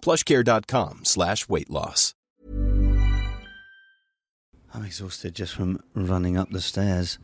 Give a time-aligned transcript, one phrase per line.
[0.00, 2.14] plushcare.com slash weight loss.
[4.74, 7.18] I'm exhausted just from running up the stairs.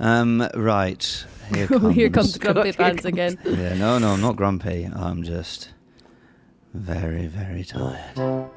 [0.00, 1.94] Um, right, here comes.
[1.94, 3.38] Here comes the grumpy pants again.
[3.44, 4.84] Yeah, no, no, I'm not grumpy.
[4.84, 5.70] I'm just
[6.74, 8.48] very, very tired.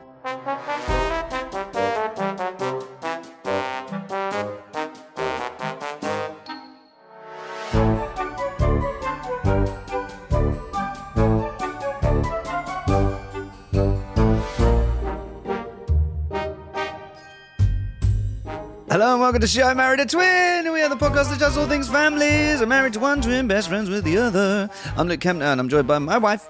[18.93, 20.71] Hello and welcome to Show I Married a Twin.
[20.71, 22.61] We are the podcast that does all things families.
[22.61, 24.69] I'm married to one twin, best friends with the other.
[24.95, 26.47] I'm Luke Kempner and I'm joined by my wife,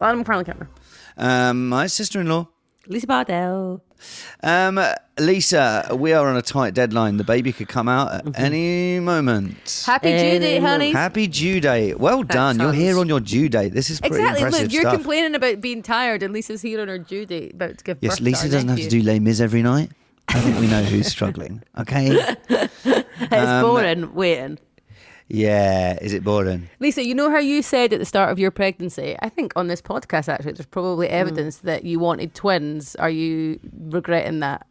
[0.00, 0.66] I'm Carolyn Kempner.
[1.16, 2.48] um, my sister-in-law,
[2.88, 3.80] Lisa Bardell.
[4.42, 4.80] Um,
[5.20, 7.16] Lisa, we are on a tight deadline.
[7.16, 9.84] The baby could come out at any moment.
[9.86, 10.90] Happy due date, Um, honey.
[10.90, 12.00] Happy due date.
[12.00, 12.58] Well done.
[12.58, 13.72] You're here on your due date.
[13.72, 14.42] This is pretty Exactly.
[14.42, 14.94] impressive Look, you're stuff.
[14.94, 18.14] complaining about being tired, and Lisa's here on her due date, about to give yes,
[18.14, 19.00] birth to Lisa our doesn't have to nephew.
[19.00, 19.92] do Les Mis every night.
[20.28, 21.62] I think we know who's struggling.
[21.78, 22.34] Okay.
[23.16, 24.58] It's Um, boring waiting.
[25.28, 25.96] Yeah.
[26.02, 26.68] Is it boring?
[26.80, 29.68] Lisa, you know how you said at the start of your pregnancy, I think on
[29.68, 32.96] this podcast actually, there's probably evidence that you wanted twins.
[32.96, 33.58] Are you
[33.88, 34.66] regretting that?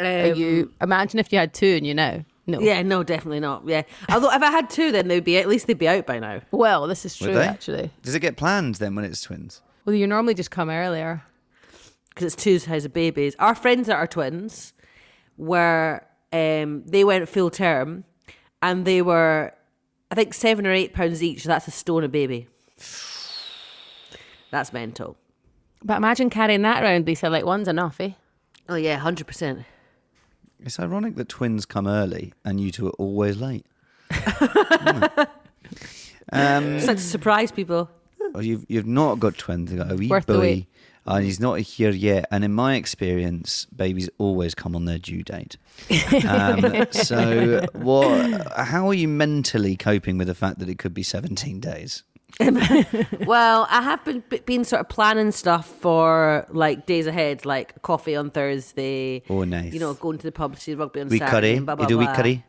[0.00, 2.24] Are you imagine if you had two and you know?
[2.46, 2.58] No.
[2.58, 3.62] Um, Yeah, no, definitely not.
[3.66, 6.18] Yeah, although if I had two, then they'd be at least they'd be out by
[6.18, 6.40] now.
[6.50, 7.46] Well, this is Would true they?
[7.46, 7.90] actually.
[8.02, 9.60] Does it get planned then when it's twins?
[9.84, 11.22] Well, you normally just come earlier.
[12.10, 13.34] Because it's two size of babies.
[13.38, 14.72] Our friends that are twins
[15.36, 18.04] were um, they went full term,
[18.62, 19.52] and they were
[20.10, 21.42] I think seven or eight pounds each.
[21.42, 22.48] So that's a stone a baby.
[24.50, 25.16] That's mental.
[25.82, 27.30] But imagine carrying that around, Lisa.
[27.30, 28.12] Like one's enough, eh?
[28.68, 29.64] Oh yeah, hundred percent.
[30.62, 33.64] It's ironic that twins come early and you two are always late.
[34.10, 35.28] Isn't it?
[36.32, 37.88] um, Such to surprise people.
[38.32, 39.70] Well, you've you've not got twins.
[39.72, 40.66] You've got a wee Worth the boy, wait.
[41.06, 42.26] and he's not here yet.
[42.30, 45.56] And in my experience, babies always come on their due date.
[46.28, 48.52] Um, so, what?
[48.56, 52.04] How are you mentally coping with the fact that it could be seventeen days?
[53.26, 58.14] well, I have been been sort of planning stuff for like days ahead, like coffee
[58.16, 59.22] on Thursday.
[59.28, 59.72] Oh, nice.
[59.72, 61.48] You know, going to the pub to see rugby on Wee Saturday.
[61.54, 61.56] curry.
[61.56, 62.14] and Blah, You do we blah.
[62.14, 62.44] curry?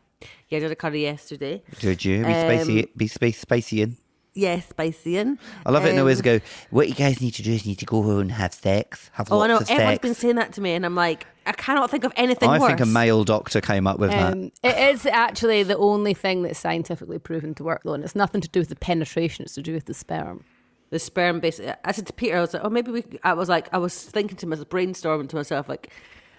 [0.48, 1.62] Yeah, I did a curry yesterday.
[1.80, 2.82] Did you be spicy?
[2.84, 3.96] Um, Be space spicy in.
[4.34, 5.38] Yes, spicy in.
[5.66, 5.92] I love it.
[5.94, 6.40] No, always Um, go.
[6.70, 9.10] What you guys need to do is need to go home and have sex.
[9.14, 9.56] Have Oh, I lots know.
[9.58, 10.02] of Everyone's sex.
[10.02, 12.68] been saying that to me, and I'm like, I cannot think of anything I worse.
[12.68, 14.32] think a male doctor came up with that.
[14.32, 18.14] Um, it is actually the only thing that's scientifically proven to work, though, and it's
[18.16, 20.44] nothing to do with the penetration; it's to do with the sperm.
[20.90, 21.72] the sperm basically.
[21.84, 23.04] I said to Peter, I was like, oh, maybe we.
[23.24, 25.92] I was like, I was thinking to myself, brainstorming to myself, like, I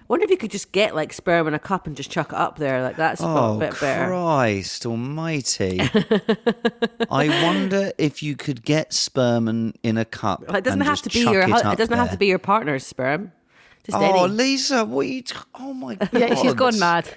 [0.07, 2.35] wonder if you could just get like sperm in a cup and just chuck it
[2.37, 4.07] up there, like that's a Oh, bit better.
[4.07, 5.79] Christ almighty.
[7.09, 10.43] I wonder if you could get sperm in, in a cup.
[10.47, 11.41] Like, it doesn't have to be your.
[11.41, 13.31] It, It doesn't have to be your partner's sperm.
[13.85, 14.33] Just Oh, any.
[14.33, 15.21] Lisa, what are you.
[15.21, 16.09] T- oh, my God.
[16.13, 17.09] Yeah, she's gone mad.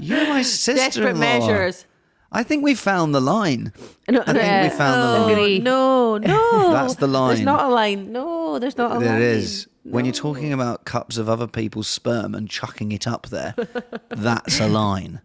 [0.00, 1.86] You're my sister Desperate measures.
[2.32, 3.72] I think we found the line.
[4.08, 4.62] No, I think Yeah.
[4.62, 5.62] we uh, found the oh, line.
[5.62, 6.72] No, no.
[6.72, 7.34] That's the line.
[7.36, 8.10] There's not a line.
[8.10, 9.04] No, there's not a line.
[9.04, 9.68] There is.
[9.84, 13.54] When you're talking about cups of other people's sperm and chucking it up there,
[14.08, 15.20] that's a line.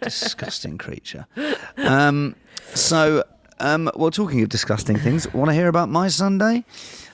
[0.00, 1.26] Disgusting creature.
[1.76, 2.34] Um,
[2.74, 3.22] so,
[3.60, 6.64] um, well, talking of disgusting things, want to hear about my Sunday?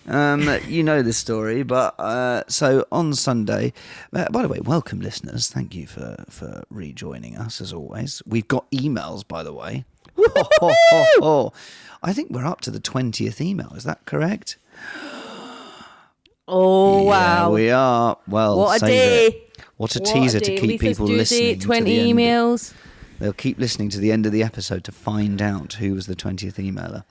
[0.07, 3.75] Um, you know the story, but uh, so on Sunday.
[4.13, 5.49] Uh, by the way, welcome listeners.
[5.49, 8.23] Thank you for for rejoining us as always.
[8.25, 9.85] We've got emails, by the way.
[12.03, 13.75] I think we're up to the twentieth email.
[13.75, 14.57] Is that correct?
[16.49, 17.51] Oh Yeah, wow!
[17.53, 18.17] we are.
[18.27, 19.27] Well, What a day.
[19.27, 19.59] it.
[19.77, 21.59] What a teaser to keep people listening.
[21.59, 22.19] to Twenty the end.
[22.19, 22.75] emails.
[23.21, 26.15] They'll keep listening to the end of the episode to find out who was the
[26.17, 27.05] twentieth emailer.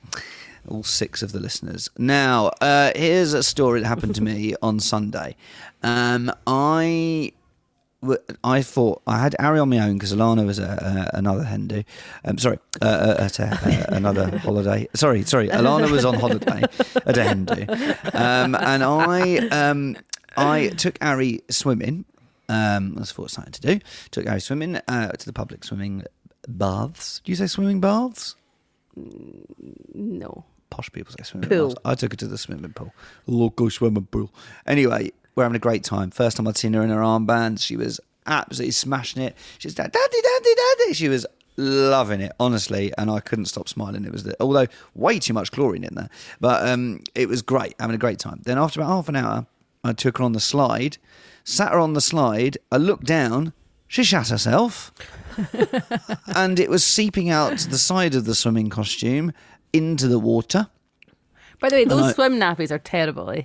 [0.68, 1.90] all six of the listeners.
[1.98, 5.36] Now, uh, here's a story that happened to me on Sunday.
[5.84, 7.32] Um, I
[8.44, 11.68] I thought I had Ari on my own because Alana was a, a, another hen
[11.68, 11.84] do.
[12.24, 14.88] Um, sorry, uh, uh, at a, uh, another holiday.
[14.94, 15.50] Sorry, sorry.
[15.50, 16.62] Alana was on holiday
[17.06, 17.66] at a hen do,
[18.14, 19.98] um, and I um,
[20.38, 22.06] I took Ari swimming.
[22.50, 23.80] Um, that's what I started to do.
[24.12, 26.04] Took Ari swimming uh, to the public swimming
[26.48, 27.22] baths.
[27.26, 28.36] Do you say swimming baths?
[29.94, 30.46] No.
[30.70, 31.58] posh people say swimming Pool.
[31.70, 31.76] pools.
[31.84, 32.94] I took her to the swimming pool,
[33.26, 34.32] local swimming pool.
[34.66, 36.10] Anyway, we're having a great time.
[36.10, 39.38] First time I'd seen her in her armbands, she was absolutely smashing it.
[39.60, 40.50] She's daddy, daddy,
[40.80, 40.94] daddy.
[40.94, 41.26] She was
[41.56, 44.04] loving it, honestly, and I couldn't stop smiling.
[44.04, 46.10] It was the, although way too much chlorine in there,
[46.42, 48.42] but um, it was great, having a great time.
[48.44, 49.46] Then after about half an hour,
[49.84, 50.98] I took her on the slide,
[51.44, 52.58] sat her on the slide.
[52.72, 53.54] I looked down.
[53.88, 54.92] She shat herself
[56.36, 59.32] and it was seeping out the side of the swimming costume
[59.72, 60.68] into the water.
[61.62, 63.30] By the way, those I- swim nappies are terrible.
[63.30, 63.44] eh?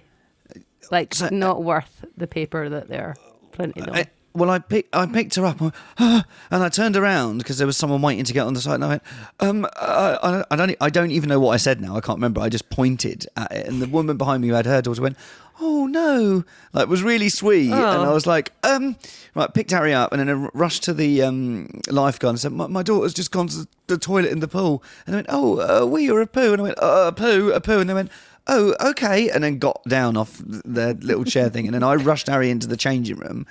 [0.91, 3.17] Like, So- not worth the paper that they're
[3.53, 3.97] printed on.
[3.97, 7.67] I, well, I picked I picked her up and, and I turned around because there
[7.67, 8.77] was someone waiting to get on the side.
[8.77, 9.03] And I went,
[9.41, 11.97] um, I, I, I don't I don't even know what I said now.
[11.97, 12.41] I can't remember.
[12.41, 15.19] I just pointed at it, and the woman behind me who had her daughter went,
[15.61, 17.75] "Oh no!" Like was really sweet, and
[18.09, 18.97] I was like, um,
[19.35, 22.67] right, picked Ari up, and then I rushed to the um, lifeguard and said, my,
[22.69, 25.85] "My daughter's just gone to the toilet in the pool," and they went, "Oh, uh,
[25.87, 28.11] we or a poo?" And I went, uh, "A poo, a poo," and they went.
[28.47, 29.31] Oh, okay.
[29.31, 31.67] And then got down off the little chair thing.
[31.67, 33.47] And then I rushed Ari into the changing room.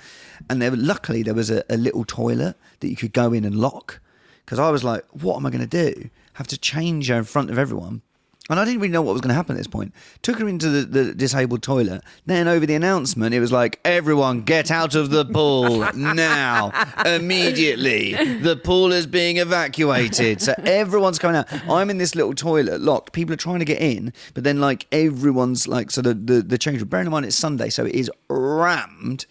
[0.50, 3.54] And there, luckily, there was a, a little toilet that you could go in and
[3.54, 4.00] lock.
[4.44, 6.10] Because I was like, what am I going to do?
[6.34, 8.02] Have to change her in front of everyone.
[8.50, 9.94] And I didn't really know what was going to happen at this point.
[10.22, 12.02] Took her into the, the disabled toilet.
[12.26, 16.72] Then over the announcement, it was like, everyone get out of the pool now,
[17.06, 18.14] immediately.
[18.14, 20.42] The pool is being evacuated.
[20.42, 21.46] So everyone's coming out.
[21.70, 23.12] I'm in this little toilet, locked.
[23.12, 26.58] People are trying to get in, but then like everyone's like, so the, the, the
[26.58, 29.24] change room, bearing in mind it's Sunday, so it is rammed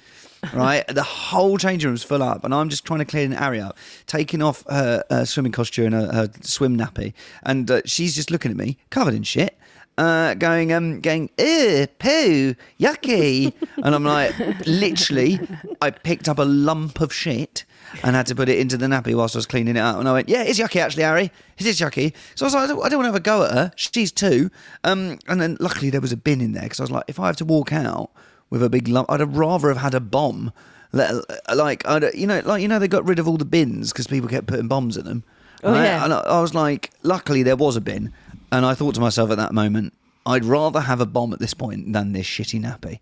[0.54, 0.86] right?
[0.88, 3.78] The whole changing room's full up, and I'm just trying to clean Ari up,
[4.08, 8.32] taking off her, her swimming costume and her, her swim nappy, and uh, she's just
[8.32, 9.58] looking at me, covered in shit.
[9.98, 13.54] Uh, going, um, going, ew, poo, yucky,
[13.84, 14.34] and I'm like,
[14.66, 15.40] literally,
[15.82, 17.66] I picked up a lump of shit
[18.02, 20.08] and had to put it into the nappy whilst I was cleaning it up, and
[20.08, 22.14] I went, yeah, it's yucky actually, Ari, it is yucky.
[22.36, 23.72] So I was like, I don't, I don't want to have a go at her.
[23.76, 24.50] She's two,
[24.86, 27.20] um, and then luckily there was a bin in there because I was like, if
[27.20, 28.12] I have to walk out
[28.51, 29.09] with a big lump.
[29.09, 30.53] I'd have rather have had a bomb.
[30.94, 34.06] Like, I'd, you know, like you know, they got rid of all the bins because
[34.06, 35.24] people kept putting bombs in them.
[35.63, 35.86] Oh, right?
[35.86, 36.03] yeah.
[36.03, 38.13] And I, I was like, luckily there was a bin,
[38.51, 39.94] and I thought to myself at that moment.
[40.26, 43.00] I'd rather have a bomb at this point than this shitty nappy.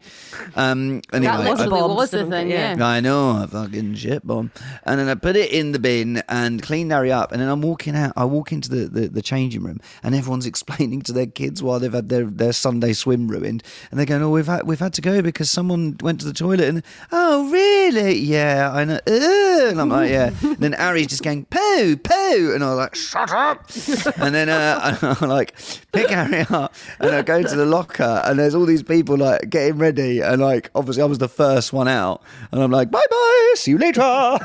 [0.55, 2.75] Um, anyway, that was I- a bomb, was the thing, Yeah.
[2.77, 2.85] yeah.
[2.87, 4.51] I know, a fucking shit bomb.
[4.85, 7.31] And then I put it in the bin and cleaned Ari up.
[7.31, 8.13] And then I'm walking out.
[8.15, 11.77] I walk into the, the, the changing room, and everyone's explaining to their kids why
[11.77, 13.63] they've had their, their Sunday swim ruined.
[13.91, 16.33] And they're going, "Oh, we've had we've had to go because someone went to the
[16.33, 18.17] toilet." And oh, really?
[18.17, 18.99] Yeah, I know.
[19.05, 19.71] Ugh.
[19.71, 20.29] And I'm like, yeah.
[20.59, 23.69] then Ari's just going poo poo, and I was like, "Shut up!"
[24.17, 25.53] and then uh, I like
[25.91, 29.49] pick Ari up, and I go to the locker, and there's all these people like
[29.49, 32.21] getting ready, and like obviously I was the first one out,
[32.51, 34.01] and I'm like, bye bye, see you later,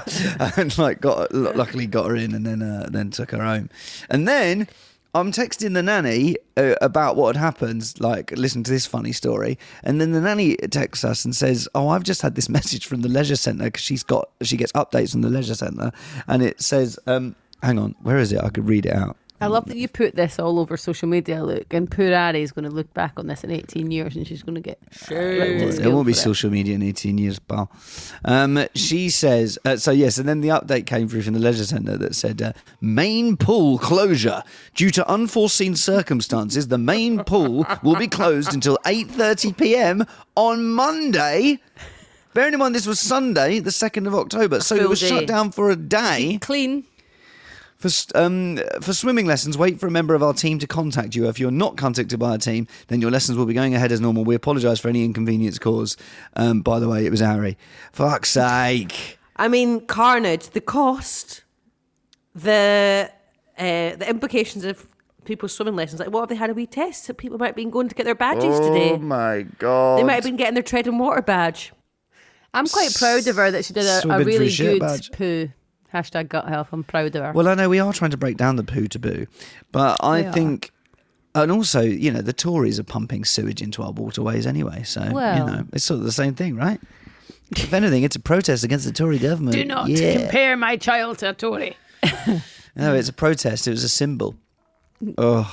[0.56, 3.70] and like got luckily got her in, and then uh, then took her home,
[4.10, 4.68] and then.
[5.16, 7.94] I'm texting the nanny uh, about what had happened.
[8.00, 11.86] Like, listen to this funny story, and then the nanny texts us and says, "Oh,
[11.86, 15.12] I've just had this message from the leisure centre because she's got she gets updates
[15.12, 15.92] from the leisure centre,
[16.26, 18.42] and it says, um, hang on, where is it?
[18.42, 19.16] I could read it out.
[19.44, 22.50] I love that you put this all over social media, Luke, and poor Ari is
[22.52, 24.78] going to look back on this in 18 years and she's going to get
[25.10, 26.16] ripped at There school won't be it.
[26.16, 27.70] social media in 18 years, pal.
[28.24, 31.64] Um, she says, uh, so yes, and then the update came through from the leisure
[31.64, 34.42] centre that said, uh, main pool closure.
[34.74, 41.58] Due to unforeseen circumstances, the main pool will be closed until 8.30pm on Monday.
[42.32, 45.08] Bearing in mind this was Sunday, the 2nd of October, so it was day.
[45.08, 46.38] shut down for a day.
[46.40, 46.84] Clean.
[47.84, 51.28] For, um, for swimming lessons, wait for a member of our team to contact you.
[51.28, 54.00] If you're not contacted by our team, then your lessons will be going ahead as
[54.00, 54.24] normal.
[54.24, 56.00] We apologise for any inconvenience caused.
[56.34, 57.58] Um, by the way, it was Ari.
[57.92, 59.18] Fuck's sake.
[59.36, 61.44] I mean, carnage, the cost,
[62.34, 63.10] the
[63.58, 64.88] uh, the implications of
[65.26, 66.00] people's swimming lessons.
[66.00, 67.06] Like, what if they had a wee test?
[67.08, 68.92] that people might have been going to get their badges today.
[68.92, 69.98] Oh my god.
[69.98, 71.72] They might have been getting their tread and water badge.
[72.54, 75.12] I'm quite proud of her that she did a, a really good badge.
[75.12, 75.50] poo.
[75.94, 76.68] Hashtag gut health.
[76.72, 77.32] I'm proud of her.
[77.32, 79.26] Well, I know we are trying to break down the poo taboo,
[79.72, 80.32] but I We are.
[80.32, 80.72] think.
[81.36, 84.82] And also, you know, the Tories are pumping sewage into our waterways anyway.
[84.84, 85.38] So, Well.
[85.38, 86.80] you know, it's sort of the same thing, right?
[87.50, 89.56] if anything, it's a protest against the Tory government.
[89.56, 90.18] Do not yeah.
[90.20, 91.76] compare my child to a Tory.
[92.76, 93.68] No, it's a protest.
[93.68, 94.34] It was a symbol.
[95.16, 95.46] Oh.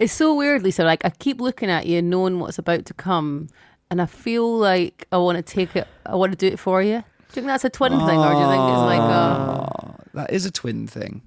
[0.00, 0.82] It's so weird, Lisa.
[0.84, 3.48] Like I keep looking at you, knowing what's about to come,
[3.90, 5.86] and I feel like I want to take it.
[6.04, 6.96] I want to do it for you.
[6.98, 9.70] Do you think that's a twin thing, or do you think it's like a?
[9.82, 11.22] Oh, that is a twin thing.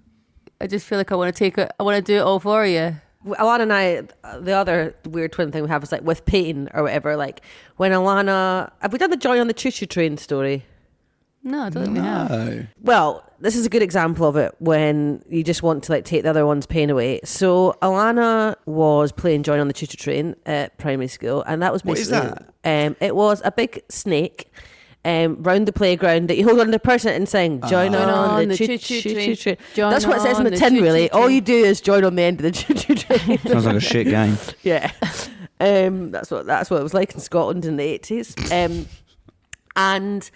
[0.62, 1.72] I just feel like I want to take it.
[1.80, 2.96] I want to do it all for you.
[3.26, 6.70] Alana and I, uh, the other weird twin thing we have is like with Peyton
[6.74, 7.16] or whatever.
[7.18, 7.42] Like
[7.78, 10.66] when Alana, have we done the joy on the choo choo train story?
[11.44, 12.68] No, I don't think we have.
[12.82, 16.24] Well, this is a good example of it when you just want to like take
[16.24, 17.22] the other one's pain away.
[17.24, 21.72] So Alana was playing Join on the Choo Choo Train at primary school, and that
[21.72, 24.52] was What is basically um, it was a big snake.
[25.06, 28.58] Um, round the playground that you hold on the person and saying join on, the,
[28.58, 29.34] choo choo train.
[29.38, 29.58] train.
[29.74, 30.74] Join That's what it says in on the, the tin.
[30.74, 31.36] choo-choo Really, all train.
[31.36, 33.38] you do is join on the end of the choo choo train.
[33.40, 34.38] sounds like a shit game.
[34.62, 34.92] Yeah,
[35.62, 38.36] um, that's what that's what it was like in Scotland in the eighties.
[38.52, 38.88] Um,
[39.78, 40.30] and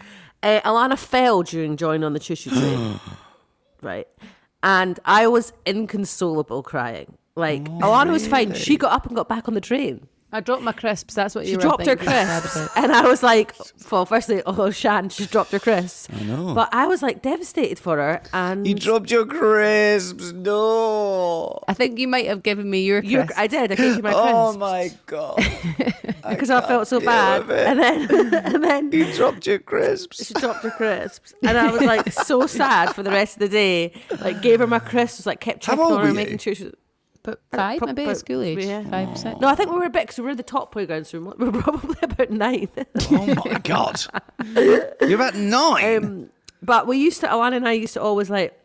[0.44, 3.00] uh, Alana fell during joining on the choo choo train,
[3.82, 4.08] right?
[4.62, 7.18] And I was inconsolable, crying.
[7.36, 8.54] Like Alana was fine.
[8.54, 10.08] She got up and got back on the train.
[10.34, 11.14] I dropped my crisps.
[11.14, 12.08] That's what you She were dropped her thinking.
[12.10, 13.54] sad crisps, and I was like,
[13.92, 16.54] "Well, firstly, oh Shan, she dropped her crisps." I know.
[16.56, 20.32] But I was like devastated for her, and You dropped your crisps.
[20.34, 21.60] No.
[21.68, 23.38] I think you might have given me your you, crisps.
[23.38, 23.72] I did.
[23.72, 24.56] I gave you my oh crisps.
[24.56, 25.36] Oh my god.
[26.30, 30.26] because I, felt so bad, with and then and then You dropped your crisps.
[30.26, 33.50] she dropped her crisps, and I was like so sad for the rest of the
[33.50, 33.94] day.
[34.20, 36.56] Like gave her my crisps, like kept checking on her, making sure.
[36.56, 36.72] She,
[37.24, 38.66] but five, prob- maybe at school age.
[38.66, 38.84] yeah.
[38.90, 39.40] Five, six.
[39.40, 41.50] no, I think we were a bit because we were the top playground, so we
[41.50, 42.70] were probably about nine.
[43.12, 44.02] Oh my god.
[44.56, 45.98] You're about nine.
[46.04, 46.30] Um,
[46.62, 48.58] but we used to, Alana and I used to always like,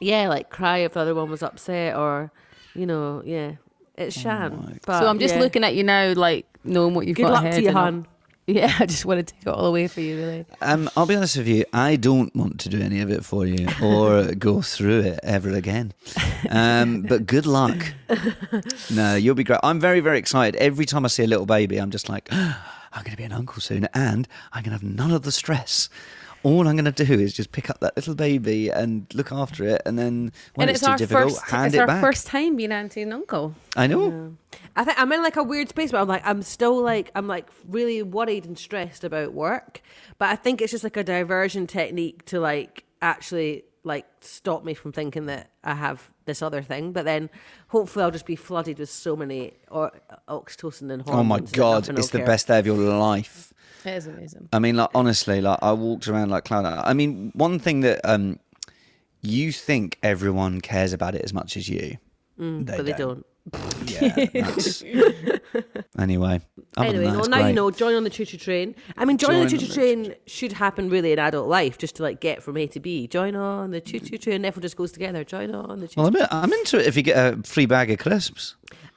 [0.00, 2.32] yeah, like cry if the other one was upset or,
[2.74, 3.52] you know, yeah,
[3.96, 4.80] it's Shan.
[4.86, 5.40] but, So I'm just yeah.
[5.40, 7.54] looking at you now, like knowing what you've Good got luck ahead.
[7.54, 8.06] to you, and all- hon.
[8.46, 10.44] Yeah, I just want to take it all away for you, really.
[10.60, 11.64] Um, I'll be honest with you.
[11.72, 15.50] I don't want to do any of it for you or go through it ever
[15.50, 15.92] again.
[16.50, 17.94] Um, but good luck.
[18.90, 19.60] No, you'll be great.
[19.62, 20.56] I'm very, very excited.
[20.60, 23.32] Every time I see a little baby, I'm just like, I'm going to be an
[23.32, 25.88] uncle soon, and I'm going to have none of the stress.
[26.44, 29.64] All I'm going to do is just pick up that little baby and look after
[29.64, 31.50] it, and then when and it's, it's, too our difficult, first.
[31.50, 33.54] hand it's it our first time being auntie and uncle.
[33.76, 34.36] I know.
[34.74, 37.26] I think I'm in like a weird space where I'm like, I'm still like, I'm
[37.26, 39.82] like really worried and stressed about work.
[40.18, 44.74] But I think it's just like a diversion technique to like actually like stop me
[44.74, 46.92] from thinking that I have this other thing.
[46.92, 47.30] But then
[47.68, 49.92] hopefully I'll just be flooded with so many or
[50.28, 51.20] oxytocin and hormones.
[51.20, 52.26] Oh my god, it's the care.
[52.26, 53.52] best day of your life.
[53.84, 54.48] It is amazing.
[54.52, 56.64] I mean, like honestly, like I walked around like cloud.
[56.64, 58.38] I mean, one thing that um,
[59.20, 61.98] you think everyone cares about it as much as you,
[62.38, 63.24] Mm, but they don't.
[63.86, 64.08] Yeah.
[64.32, 64.82] that's-
[65.98, 66.40] anyway,
[66.78, 68.74] anyway, that, well it's now you know, join on the choo choo train.
[68.96, 71.18] I mean, join on the Join choo on choo the train should happen really in
[71.18, 73.06] adult life, just to like get from A to B.
[73.08, 74.44] Join on the choo choo train.
[74.44, 75.24] Everyone just goes together.
[75.24, 77.90] Join on the choo Well, I'm, I'm into it if you get a free bag
[77.90, 78.54] of crisps.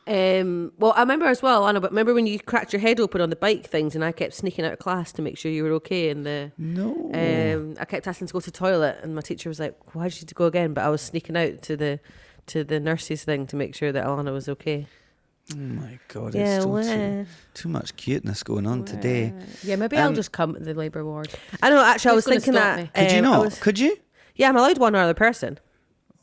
[0.08, 1.82] Um, well, I remember as well, Anna.
[1.82, 4.34] But remember when you cracked your head open on the bike things, and I kept
[4.36, 6.10] sneaking out of class to make sure you were okay.
[6.10, 6.92] And the No.
[7.14, 10.10] um, I kept asking to go to the toilet, and my teacher was like, "Why
[10.10, 12.00] did you to go again?" But I was sneaking out to the
[12.48, 14.86] to the nurses thing to make sure that Alana was okay.
[15.54, 19.32] Oh my god, Yeah, it's too, too much cuteness going on today.
[19.64, 21.30] Yeah, maybe I'll Um, just come to the labour ward.
[21.62, 21.84] I know.
[21.84, 22.94] Actually, I was thinking that.
[22.96, 23.46] Could you um, not?
[23.46, 23.96] was- Could you?
[24.36, 25.60] yeah, I'm allowed one other person.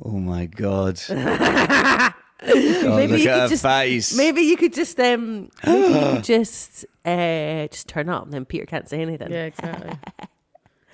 [0.05, 1.01] Oh my god.
[2.47, 4.17] oh, Maybe look you could her just- face.
[4.17, 8.45] Maybe you could just um, maybe you could just uh, just turn up, and then
[8.45, 9.31] Peter can't say anything.
[9.31, 9.93] Yeah, exactly.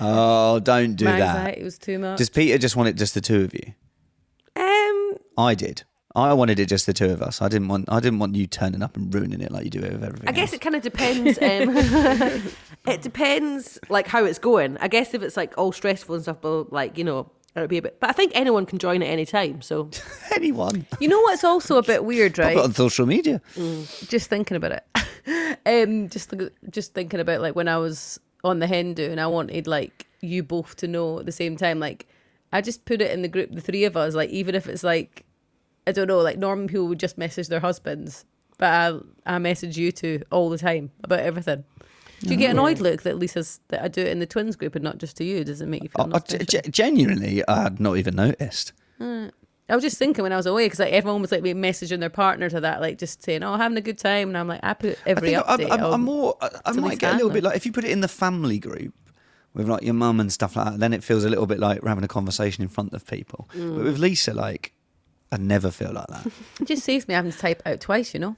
[0.00, 1.36] Oh, don't do My that.
[1.38, 2.18] anxiety was too much.
[2.18, 3.74] Does Peter just want it just the two of you?
[4.54, 5.82] Um, I did.
[6.14, 7.42] I wanted it just the two of us.
[7.42, 7.86] I didn't want.
[7.90, 10.28] I didn't want you turning up and ruining it like you do with everything.
[10.28, 10.54] I guess else.
[10.54, 11.38] it kind of depends.
[11.38, 12.52] Um,
[12.92, 14.76] it depends, like how it's going.
[14.78, 17.78] I guess if it's like all stressful and stuff, but like you know, it'll be
[17.78, 17.98] a bit.
[18.00, 19.62] But I think anyone can join at any time.
[19.62, 19.90] So
[20.34, 20.86] anyone.
[21.00, 22.56] you know what's also a bit weird, Pop right?
[22.56, 23.40] it on social media.
[24.06, 25.58] just thinking about it.
[25.66, 26.32] um, just
[26.70, 30.06] just thinking about like when I was on the hen do and I wanted like
[30.20, 31.80] you both to know at the same time.
[31.80, 32.06] Like
[32.52, 34.14] I just put it in the group, the three of us.
[34.14, 35.24] Like even if it's like
[35.86, 38.24] I don't know, like normal people would just message their husbands,
[38.58, 38.68] but
[39.26, 41.64] I I message you two all the time about everything.
[42.20, 44.74] Do you get annoyed, Luke, that Lisa's that I do it in the twins group
[44.74, 45.44] and not just to you?
[45.44, 46.02] Does it make you feel?
[46.02, 48.72] I, I- not ge- genuinely, I had not even noticed.
[49.00, 52.08] I was just thinking when I was away because like everyone was like messaging their
[52.10, 54.72] partner to that, like just saying, "Oh, having a good time," and I'm like, I
[54.74, 55.70] put I every think I'm, update.
[55.70, 56.36] I'm, I'm more.
[56.40, 58.08] I, I might Lisa get a little bit like if you put it in the
[58.08, 58.94] family group
[59.52, 60.78] with like your mum and stuff like that.
[60.80, 63.48] Then it feels a little bit like we're having a conversation in front of people.
[63.54, 63.76] Mm.
[63.76, 64.72] But with Lisa, like,
[65.30, 66.32] I never feel like that.
[66.62, 68.36] It just saves me having to type out twice, you know.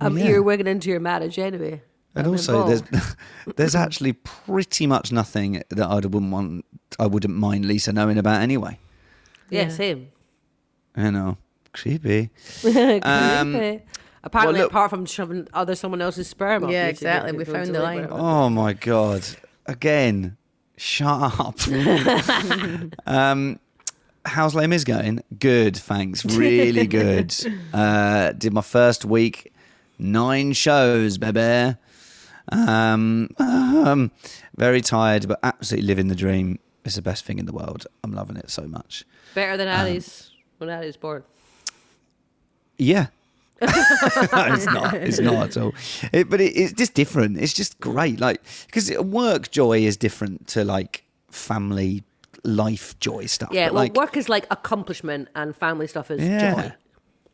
[0.00, 0.24] I'm Yeah.
[0.24, 1.82] here wigging into your marriage anyway.
[2.16, 3.16] And I'm also, there's involved.
[3.56, 6.64] there's actually pretty much nothing that I wouldn't want.
[6.98, 8.78] I wouldn't mind Lisa knowing about anyway.
[9.50, 9.68] yeah, Yeah.
[9.68, 10.08] same.
[10.96, 11.38] You know,
[11.72, 12.30] creepy.
[12.60, 13.02] Creepy.
[13.02, 13.80] Um,
[14.22, 16.68] Apparently, look- apart from shoving other someone else's sperm.
[16.70, 17.32] Yeah, you exactly.
[17.32, 18.06] We found the line.
[18.10, 19.22] Oh my god!
[19.66, 20.36] Again,
[20.76, 21.58] shut up.
[23.06, 23.58] um,
[24.24, 25.22] how's Les Mis going?
[25.38, 26.24] Good, thanks.
[26.24, 27.34] Really good.
[27.72, 29.52] Uh, did my first week,
[29.98, 31.76] nine shows, baby.
[32.52, 34.10] Um, um,
[34.56, 36.58] very tired, but absolutely living the dream.
[36.84, 37.86] It's the best thing in the world.
[38.02, 39.04] I'm loving it so much.
[39.34, 41.22] Better than Um, Ari's when Ari's born.
[42.76, 43.06] Yeah.
[43.62, 44.94] it's not.
[44.94, 45.72] It's not at all.
[46.12, 47.38] It, but it, it's just different.
[47.38, 48.20] It's just great.
[48.20, 52.02] Like because work joy is different to like family
[52.42, 53.50] life joy stuff.
[53.52, 56.54] Yeah, But, well, like, work is like accomplishment, and family stuff is yeah.
[56.54, 56.72] joy.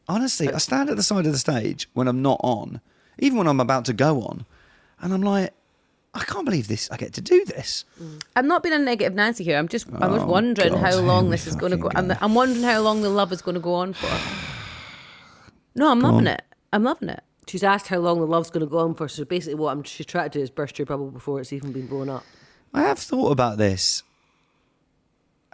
[0.09, 2.81] Honestly, I stand at the side of the stage when I'm not on,
[3.19, 4.45] even when I'm about to go on,
[5.03, 5.53] and I'm like,
[6.13, 6.91] I can't believe this.
[6.91, 7.85] I get to do this.
[8.03, 8.23] Mm.
[8.37, 9.57] I'm not being a negative Nancy here.
[9.59, 11.77] I'm just I was Oh, wondering God, how here long we this is going to
[11.79, 11.85] go.
[11.89, 12.17] fucking I'm, go.
[12.21, 14.09] I'm wondering how long the love is going to go on for.
[15.77, 16.43] No, I'm loving it.
[16.73, 17.23] I'm loving it.
[17.47, 19.09] She's asked how long the love's going to go on for.
[19.09, 21.73] So basically, what I'm she's trying to do is burst your bubble before it's even
[21.73, 22.25] been blown up.
[22.75, 24.03] I have thought about this,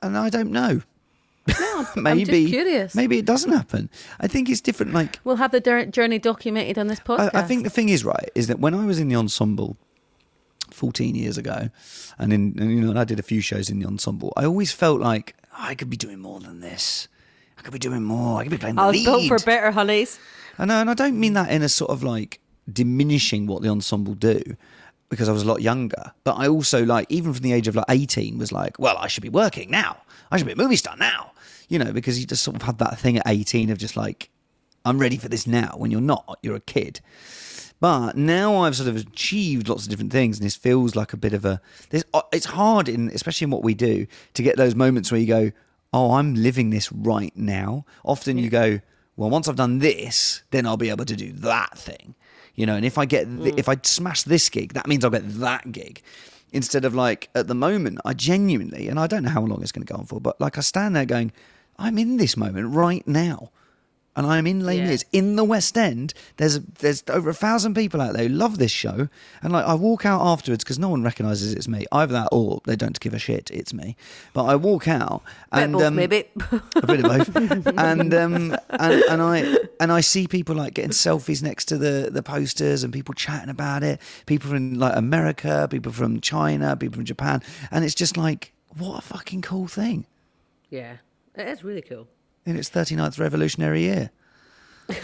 [0.03, 0.83] and I don't know.
[1.49, 2.95] No, I'm maybe just curious.
[2.95, 3.89] Maybe it doesn't happen.
[4.21, 4.93] I think it's different.
[4.93, 5.61] Like We'll have the
[5.91, 7.31] journey documented on this podcast.
[7.35, 9.77] I, I think the thing is right is that when I was in the ensemble
[10.71, 11.71] 14 years ago,
[12.19, 14.45] and in and, you know and I did a few shows in the ensemble, I
[14.45, 17.09] always felt like "Oh, I could be doing more than this.
[17.59, 18.41] I could be doing more.
[18.41, 19.05] I could be playing the I was lead.
[19.05, 20.19] built for better, honeys.
[20.59, 23.69] I know, and I don't mean that in a sort of like diminishing what the
[23.69, 24.43] ensemble do
[25.09, 26.13] because I was a lot younger.
[26.25, 29.09] But I also like, even from the age of like 18, was like, well, I
[29.09, 29.99] should be working now.
[30.31, 31.33] I should be a movie star now.
[31.69, 34.31] You know, because you just sort of had that thing at 18 of just like,
[34.85, 35.75] I'm ready for this now.
[35.77, 37.01] When you're not, you're a kid.
[37.81, 41.17] But now I've sort of achieved lots of different things, and this feels like a
[41.17, 41.61] bit of a.
[41.91, 45.21] There's, uh, it's hard, in especially in what we do, to get those moments where
[45.21, 45.53] you go,
[45.93, 48.81] "Oh, I'm living this right now." Often you go,
[49.17, 52.15] "Well, once I've done this, then I'll be able to do that thing,"
[52.57, 52.75] you know.
[52.75, 53.59] And if I get, th- mm.
[53.59, 56.03] if I smash this gig, that means I'll get that gig.
[56.53, 59.73] Instead of like at the moment, I genuinely, and I don't know how long it's
[59.73, 61.33] going to go on for, but like I stand there going,
[61.79, 63.51] "I'm in this moment right now."
[64.17, 64.87] And I'm in Les Yeah.
[64.87, 66.15] Mis in the West End.
[66.39, 69.09] There's there's over a thousand people out there who love this show,
[69.43, 71.87] and like I walk out afterwards because no one recognises it's me.
[71.93, 73.51] Either that or they don't give a shit.
[73.51, 73.97] It's me.
[74.33, 76.25] But I walk out and both, um, maybe.
[76.77, 77.37] a bit of both,
[77.79, 82.09] and um and, and I and I see people like getting selfies next to the
[82.11, 84.01] the posters and people chatting about it.
[84.27, 88.99] People from like America, people from China, people from Japan, and it's just like what
[88.99, 90.07] a fucking cool thing
[90.69, 90.97] yeah,
[91.37, 92.09] it is really cool.
[92.47, 94.11] In its 39th revolutionary year.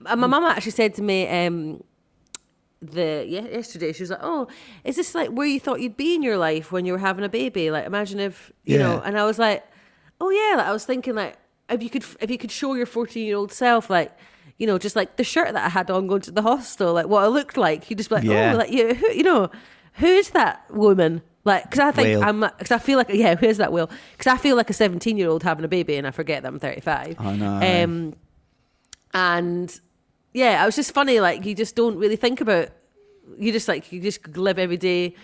[0.00, 1.84] My mum actually said to me um,
[2.80, 4.48] the yeah, yesterday, she was like, "Oh,
[4.84, 7.24] is this like where you thought you'd be in your life when you were having
[7.24, 7.70] a baby?
[7.70, 9.64] Like, imagine if you know." And I was like,
[10.20, 11.36] "Oh yeah," like, I was thinking like
[11.68, 14.12] if you could if you could show your fourteen year old self like.
[14.58, 17.06] You know, just like the shirt that I had on going to the hostel, like
[17.08, 17.90] what I looked like.
[17.90, 18.52] You just be like, Yeah.
[18.54, 19.50] oh, like you, who, you know,
[19.94, 21.22] who's that woman?
[21.44, 22.24] Like, because I think Will.
[22.24, 23.90] I'm, because I feel like, yeah, who's that Will?
[24.12, 26.48] Because I feel like a 17 year old having a baby, and I forget that
[26.48, 27.16] I'm 35.
[27.18, 27.84] I know.
[27.84, 28.14] Um,
[29.14, 29.80] and
[30.32, 31.20] yeah, it was just funny.
[31.20, 32.68] Like you just don't really think about.
[33.38, 35.14] You just like you just live every day,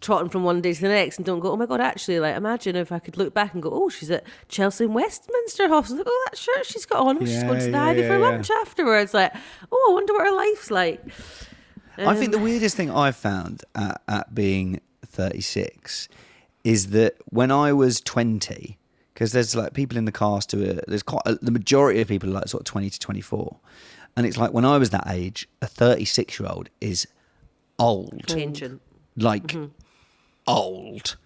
[0.00, 1.52] trotting from one day to the next, and don't go.
[1.52, 1.80] Oh my god!
[1.80, 4.94] Actually, like imagine if I could look back and go, oh, she's at Chelsea and
[4.94, 5.98] Westminster Hospital.
[5.98, 7.16] Look, oh, that shirt she's got on.
[7.18, 9.14] Oh, she's Yeah, going to the yeah, Ivy yeah, for lunch afterwards.
[9.14, 9.32] Like,
[9.70, 11.02] oh, I wonder what her life's like.
[11.98, 14.80] I think Um, the weirdest thing I've found at, at being
[15.16, 16.08] 36
[16.64, 18.78] is that when I was 20,
[19.14, 22.08] because there's like people in the cast who are, there's quite a, the majority of
[22.08, 23.56] people are like sort of 20 to 24.
[24.16, 27.06] And it's like when I was that age, a 36 year old is
[27.78, 28.34] old.
[28.36, 28.82] Ancient.
[29.16, 29.56] Like,
[30.46, 31.16] old.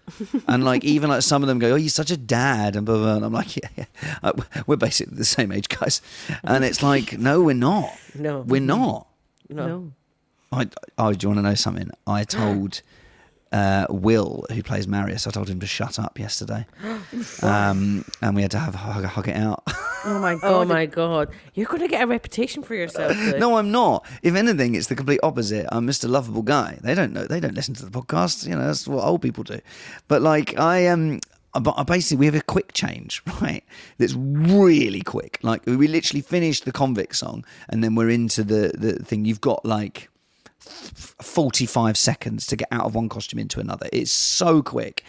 [0.47, 2.75] and like, even like some of them go, Oh, you're such a dad.
[2.75, 3.15] And blah, blah, blah.
[3.15, 3.85] And I'm like, Yeah, yeah.
[4.23, 4.33] Uh,
[4.67, 6.01] We're basically the same age, guys.
[6.43, 7.91] And it's like, No, we're not.
[8.15, 8.41] No.
[8.41, 9.07] We're not.
[9.49, 9.91] No.
[10.51, 11.89] I, oh, do you want to know something?
[12.05, 12.81] I told
[13.51, 16.65] uh, Will, who plays Marius, I told him to shut up yesterday,
[17.41, 19.63] um, and we had to have a hug, hug it out.
[20.05, 20.43] oh my god.
[20.43, 23.17] Oh my god, you're going to get a reputation for yourself.
[23.41, 24.05] No, I'm not.
[24.21, 25.65] If anything, it's the complete opposite.
[25.71, 26.07] I'm Mr.
[26.07, 26.77] Lovable Guy.
[26.81, 27.25] They don't know.
[27.25, 28.45] They don't listen to the podcast.
[28.45, 29.59] You know, that's what old people do.
[30.07, 31.19] But like, I um,
[31.59, 33.63] but I basically we have a quick change, right?
[33.97, 35.39] That's really quick.
[35.41, 39.25] Like we literally finished the convict song, and then we're into the the thing.
[39.25, 40.09] You've got like
[40.61, 43.87] 45 seconds to get out of one costume into another.
[43.91, 45.03] It's so quick.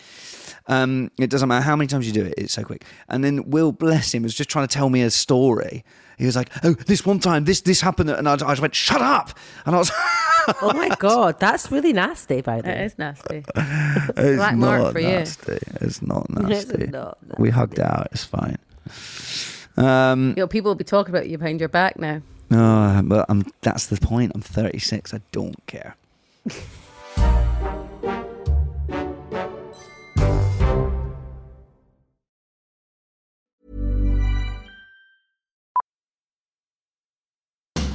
[0.68, 2.84] Um, it doesn't matter how many times you do it, it's so quick.
[3.08, 5.84] And then Will, bless him, was just trying to tell me a story.
[6.18, 8.74] He was like, "Oh, this one time, this this happened," and I, I just went,
[8.76, 9.30] "Shut up!"
[9.66, 9.90] And I was,
[10.62, 12.42] oh my god, that's really nasty.
[12.42, 13.42] By the way, is nasty.
[13.56, 15.08] "It's Black mark not for you.
[15.08, 15.58] nasty.
[15.80, 16.90] It's not nasty.
[17.38, 18.08] We hugged out.
[18.12, 18.58] It's fine."
[19.76, 22.20] Um, You know, people will be talking about you behind your back now.
[22.54, 24.32] Oh, but I'm, that's the point.
[24.34, 25.14] I'm 36.
[25.14, 25.96] I don't care.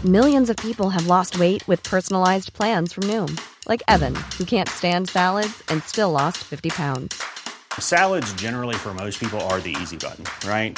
[0.05, 4.69] Millions of people have lost weight with personalized plans from Noom, like Evan, who can't
[4.69, 7.21] stand salads and still lost 50 pounds.
[7.77, 10.77] Salads, generally, for most people, are the easy button, right?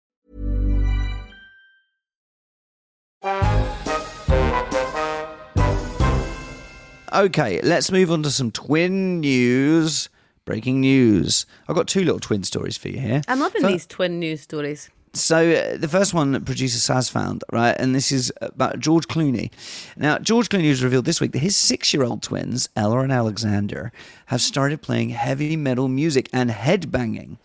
[7.13, 10.09] Okay, let's move on to some twin news.
[10.45, 11.45] Breaking news.
[11.67, 13.21] I've got two little twin stories for you here.
[13.27, 14.89] I'm loving So- these twin news stories.
[15.13, 19.09] So uh, the first one that producer Saz found, right, and this is about George
[19.09, 19.51] Clooney.
[19.97, 23.91] Now, George Clooney has revealed this week that his six-year-old twins, Ella and Alexander,
[24.27, 27.35] have started playing heavy metal music and headbanging.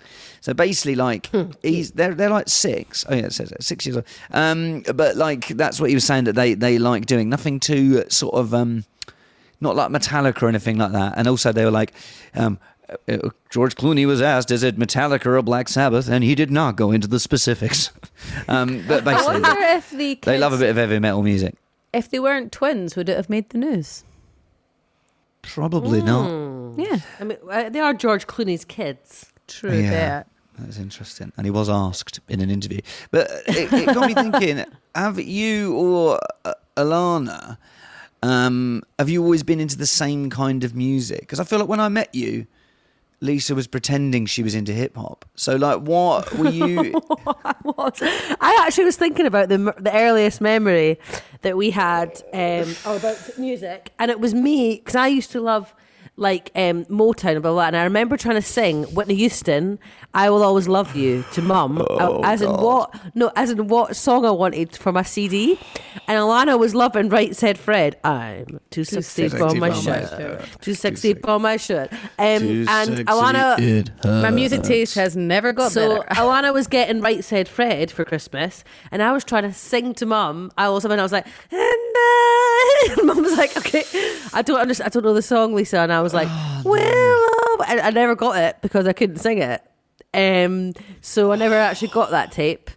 [0.40, 1.29] So basically, like
[1.61, 3.05] he's they're they're like six.
[3.09, 4.07] Oh yeah, it says it, six years old.
[4.31, 7.29] Um, but like that's what he was saying that they they like doing.
[7.29, 8.85] Nothing too uh, sort of um,
[9.61, 11.14] not like Metallica or anything like that.
[11.16, 11.92] And also, they were like,
[12.35, 12.59] um,
[13.09, 16.77] uh, George Clooney was asked, "Is it Metallica or Black Sabbath?" And he did not
[16.77, 17.90] go into the specifics.
[18.49, 21.23] um, but I basically, wonder if the kids, they love a bit of heavy metal
[21.23, 21.55] music.
[21.92, 24.05] if they weren't twins, would it have made the news?
[25.42, 26.07] Probably Hmm.
[26.07, 26.79] not.
[26.79, 29.33] Yeah, I mean, uh, they are George Clooney's kids.
[29.49, 29.73] true.
[29.73, 29.90] Yeah.
[29.90, 30.27] that.
[30.59, 31.33] That's interesting.
[31.37, 32.81] And he was asked in an interview.
[33.11, 34.64] But it, it got me thinking
[34.95, 37.59] have you or uh, Alana,
[38.26, 41.20] um, have you always been into the same kind of music?
[41.20, 42.46] Because I feel like when I met you,
[43.20, 45.24] Lisa was pretending she was into hip hop.
[45.36, 46.92] So, like, what were you?
[47.62, 47.98] was.
[48.02, 50.98] I actually was thinking about the the earliest memory
[51.42, 55.72] that we had um, about music, and it was me because I used to love
[56.16, 57.66] like um, Motown and blah, blah blah.
[57.66, 59.79] And I remember trying to sing Whitney Houston,
[60.14, 62.94] "I Will Always Love You" to Mum, uh, as in what?
[63.14, 65.59] No, as in what song I wanted for my CD.
[66.09, 71.14] And Alana was loving "Right Said Fred." I'm too sexy for my shirt, too sexy
[71.14, 71.92] for my shirt.
[72.18, 73.87] Um, and Alana.
[74.05, 75.96] My music taste has never got better.
[75.96, 76.14] So better.
[76.20, 80.07] Alana was getting Right Said Fred for Christmas, and I was trying to sing to
[80.07, 80.50] Mum.
[80.57, 83.85] I was and I was like, and, uh, and Mum was like, okay,
[84.33, 84.87] I don't understand.
[84.87, 86.29] I don't know the song, Lisa, and I was like,
[86.64, 86.83] Willow.
[86.85, 89.62] I, I never got it because I couldn't sing it.
[90.14, 92.71] Um, so I never actually got that tape.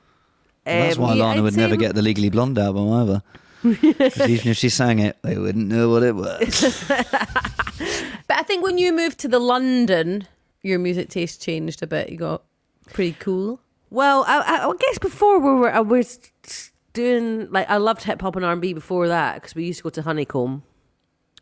[0.65, 3.23] That's Um, why Lana I'd never get the Legally Blonde album either.
[3.63, 6.91] even if she sang it, they wouldn't know what it was.
[8.27, 10.27] But I think when you moved to the London,
[10.61, 12.09] your music taste changed a bit.
[12.09, 12.43] You got
[12.93, 13.59] pretty cool.
[13.89, 16.19] Well, I, I, I guess before we were, I was
[16.93, 19.79] doing like I loved hip hop and R and B before that because we used
[19.79, 20.61] to go to Honeycomb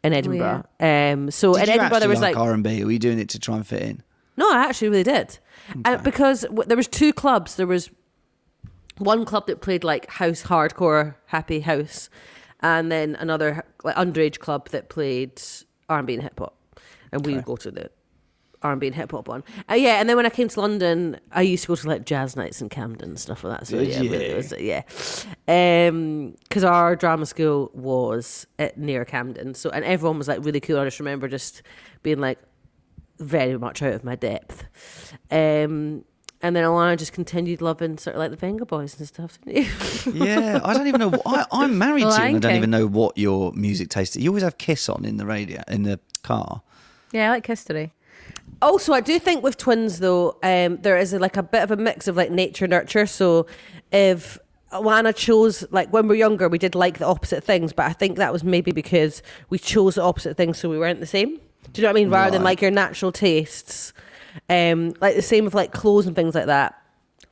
[0.08, 0.64] in Edinburgh.
[0.80, 2.82] Um, so Did in Edinburgh there was like like R&B?
[2.82, 4.04] Or were you doing it to try and fit in?
[4.36, 5.40] No, I actually really did.
[5.86, 7.56] Uh, because w- there was two clubs.
[7.56, 7.90] There was
[8.98, 12.10] one club that played like house hardcore, happy house,
[12.62, 15.42] and then another like underage club that played
[15.90, 16.56] R and B and hip hop.
[17.12, 17.90] And we would go to the
[18.68, 19.44] R and hip hop one.
[19.70, 22.06] Uh, yeah, and then when I came to London, I used to go to like
[22.06, 23.68] jazz nights in Camden and stuff like that.
[23.68, 24.36] So Did yeah, but it you?
[24.36, 24.82] was, yeah,
[26.44, 29.54] because our drama school was at near Camden.
[29.54, 30.80] So and everyone was like really cool.
[30.80, 31.62] I just remember just
[32.04, 32.40] being like
[33.20, 34.66] very much out of my depth.
[35.32, 36.04] Um,
[36.42, 39.40] and then Alana just continued loving sort of like the Venga Boys and stuff.
[39.42, 39.72] Didn't you?
[40.26, 41.12] Yeah, I don't even know.
[41.26, 44.24] I, I'm married to you, and I don't even know what your music taste is.
[44.24, 46.62] You always have Kiss on in the radio, in the car.
[47.12, 47.94] Yeah, I like history.
[48.62, 51.78] Also, I do think with twins though, um, there is like a bit of a
[51.78, 53.06] mix of like nature nurture.
[53.06, 53.46] So
[53.92, 54.40] if
[54.72, 57.94] Alana chose like when we were younger, we did like the opposite things, but I
[57.94, 61.40] think that was maybe because we chose the opposite things, so we weren't the same.
[61.74, 62.10] Do you know what I mean?
[62.10, 63.94] Rather than like your natural tastes,
[64.50, 66.82] um, like the same with like clothes and things like that.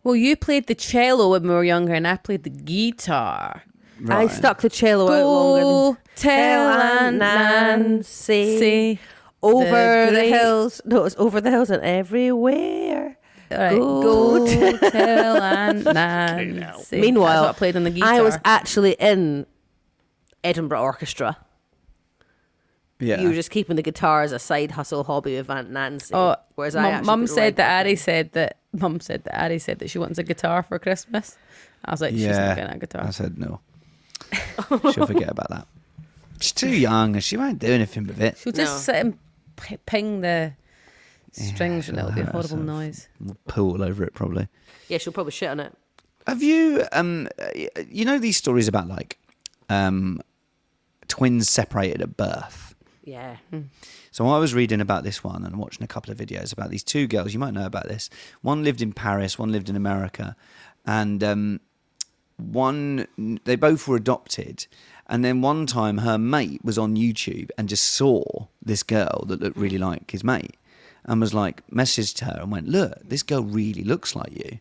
[0.03, 3.63] Well, you played the cello when we were younger, and I played the guitar.
[4.09, 5.61] I stuck the cello out longer.
[5.61, 8.33] Go Than tell Aunt Aunt Nancy.
[8.33, 8.99] Nancy.
[9.45, 10.81] Over the, great- hills.
[10.85, 13.17] No, it's over the hills and everywhere.
[13.51, 14.01] All right, Go
[14.45, 16.99] go, tell Aunt Nancy.
[16.99, 18.13] Meanwhile, That's what I played on the guitar.
[18.13, 19.45] I was actually in
[20.43, 21.37] Edinburgh Orchestra.
[22.99, 23.21] Yeah.
[23.21, 26.13] You were just keeping the guitar as a side hustle hobby with Aunt Nancy.
[26.15, 29.23] Oh, whereas I mum, actually mum put said that back Ari said that mum said
[29.25, 31.37] that Ari said that she wants a guitar for Christmas.
[31.83, 32.47] I was like, she's yeah.
[32.47, 33.03] not getting a guitar.
[33.03, 33.59] I said no.
[34.91, 35.67] She'll forget about that.
[36.39, 38.37] She's too young and she won't do anything with it.
[38.37, 38.79] She'll just No.
[38.93, 39.17] sit and
[39.55, 40.53] p- ping the
[41.31, 43.07] strings and she'll it'll be a horrible noise.
[43.19, 44.47] We'll all over it probably.
[44.87, 45.73] Yeah, she'll probably shit on it.
[46.27, 47.27] Have you um
[47.87, 49.19] you know these stories about like
[49.69, 50.21] um
[51.07, 52.75] twins separated at birth?
[53.03, 53.37] Yeah.
[54.11, 56.83] So I was reading about this one and watching a couple of videos about these
[56.83, 57.33] two girls.
[57.33, 58.09] You might know about this.
[58.41, 60.35] One lived in Paris, one lived in America,
[60.85, 61.59] and um,
[62.37, 63.07] one
[63.45, 64.65] they both were adopted.
[65.07, 68.23] And then one time, her mate was on YouTube and just saw
[68.63, 70.57] this girl that looked really like his mate,
[71.03, 74.59] and was like messaged her and went, "Look, this girl really looks like you."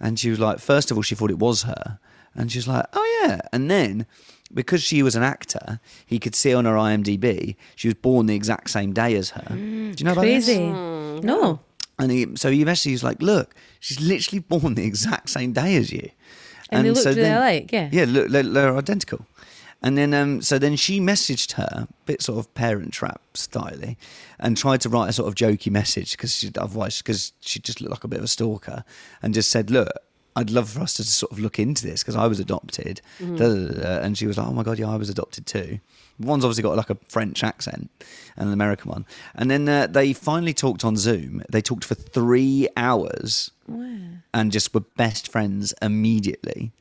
[0.00, 1.98] And she was like, first of all, she thought it was her.
[2.34, 3.40] And she was like, oh, yeah.
[3.52, 4.06] And then,
[4.54, 8.34] because she was an actor, he could see on her IMDb, she was born the
[8.36, 9.44] exact same day as her.
[9.48, 10.46] Do you know about this?
[10.46, 10.68] Crazy.
[10.68, 11.18] Hmm.
[11.22, 11.60] No.
[11.98, 15.52] And he, so he messaged, he was like, look, she's literally born the exact same
[15.52, 16.10] day as you.
[16.70, 17.88] And so they looked really alike, yeah.
[17.90, 19.26] Yeah, look, they're, they're identical.
[19.80, 23.96] And then, um, so then she messaged her, bit sort of parent trap styly,
[24.38, 27.92] and tried to write a sort of jokey message because otherwise because she just looked
[27.92, 28.84] like a bit of a stalker,
[29.22, 29.88] and just said, "Look,
[30.34, 33.36] I'd love for us to sort of look into this because I was adopted." Mm-hmm.
[33.36, 34.04] Da, da, da, da.
[34.04, 35.78] And she was like, "Oh my god, yeah, I was adopted too."
[36.18, 37.88] One's obviously got like a French accent
[38.36, 39.06] and an American one.
[39.36, 41.44] And then uh, they finally talked on Zoom.
[41.48, 43.52] They talked for three hours
[44.34, 46.72] and just were best friends immediately.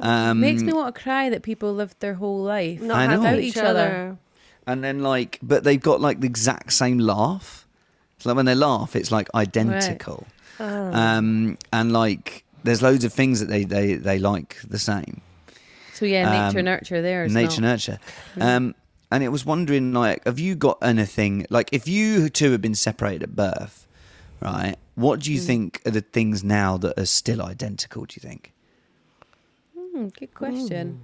[0.00, 3.18] Um, Makes me want to cry that people lived their whole life Not I know.
[3.18, 4.16] without having each other.
[4.66, 7.66] And then like, but they've got like the exact same laugh.
[8.18, 10.26] So like when they laugh, it's like identical.
[10.60, 15.20] Um, and like, there's loads of things that they they they like the same.
[15.94, 17.24] So yeah, nature Um, nurture there.
[17.24, 17.98] is Nature not- nurture.
[18.40, 18.74] Um,
[19.10, 22.74] and it was wondering like, have you got anything like if you two have been
[22.74, 23.86] separated at birth,
[24.40, 24.76] right?
[24.96, 25.22] What Hmm.
[25.22, 28.04] do you think are the things now that are still identical?
[28.04, 28.52] Do you think?
[29.98, 31.00] Hmm, good question.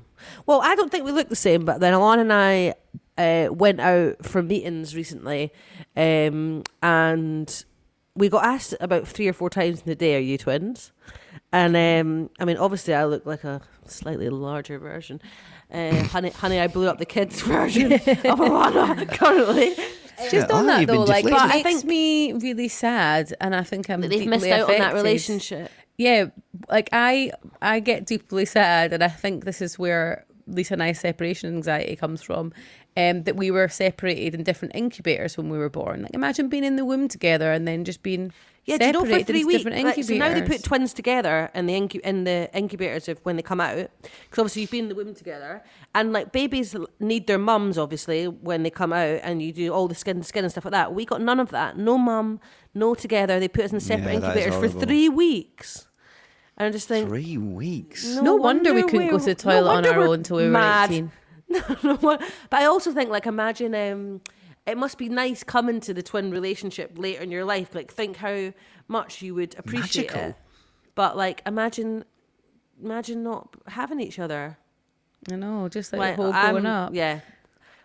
[0.47, 2.75] Well, I don't think we look the same, but then Alana and I
[3.19, 5.53] uh, went out for meetings recently,
[5.97, 7.65] um, and
[8.15, 10.93] we got asked about three or four times in the day, "Are you twins?"
[11.53, 15.21] And um, I mean, obviously, I look like a slightly larger version.
[15.73, 19.75] Uh, honey, honey, I blew up the kids version of Alana currently.
[20.31, 21.33] Just Yeah, on oh, that though, like deflated.
[21.33, 24.47] it I makes think- me really sad, and I think I'm That they've deeply missed
[24.47, 25.73] out on that relationship.
[25.97, 26.27] Yeah,
[26.69, 27.31] like I,
[27.63, 31.97] I get deeply sad, and I think this is where Lisa and I's separation anxiety
[31.97, 32.53] comes from.
[32.97, 36.03] Um, that we were separated in different incubators when we were born.
[36.03, 38.33] Like imagine being in the womb together and then just being
[38.67, 39.59] Yeah, do you know for three weeks?
[39.65, 40.07] different Like, incubators.
[40.09, 43.43] so now they put twins together in the incu- in the incubators of when they
[43.43, 45.63] come out, because obviously you've been in the womb together,
[45.95, 49.87] and like babies need their mums obviously when they come out, and you do all
[49.87, 50.95] the skin to skin and stuff like that.
[50.95, 51.77] We got none of that.
[51.77, 52.41] No mum,
[52.73, 53.39] no together.
[53.39, 55.87] They put us in separate Yeah, incubators for three weeks.
[56.57, 58.07] And I just think Three weeks.
[58.17, 60.91] No wonder we couldn't go to the toilet on our own until we were mad.
[60.91, 61.11] 18.
[61.83, 64.21] No won- but I also think like imagine um
[64.67, 67.75] it must be nice coming to the twin relationship later in your life.
[67.75, 68.53] Like think how
[68.89, 70.31] much you would appreciate Magical.
[70.31, 70.37] it.
[70.95, 72.05] But like imagine
[72.83, 74.57] imagine not having each other.
[75.31, 76.95] I know, just like, Like, the whole I'm- growing up.
[76.95, 77.21] Yeah.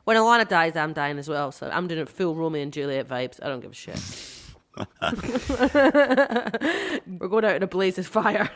[0.06, 1.52] When Alana dies, I'm dying as well.
[1.52, 3.39] So I'm doing it full Romeo and Juliet vibes.
[3.44, 4.02] I don't give a shit.
[7.20, 8.50] We're going out in a blaze of fire.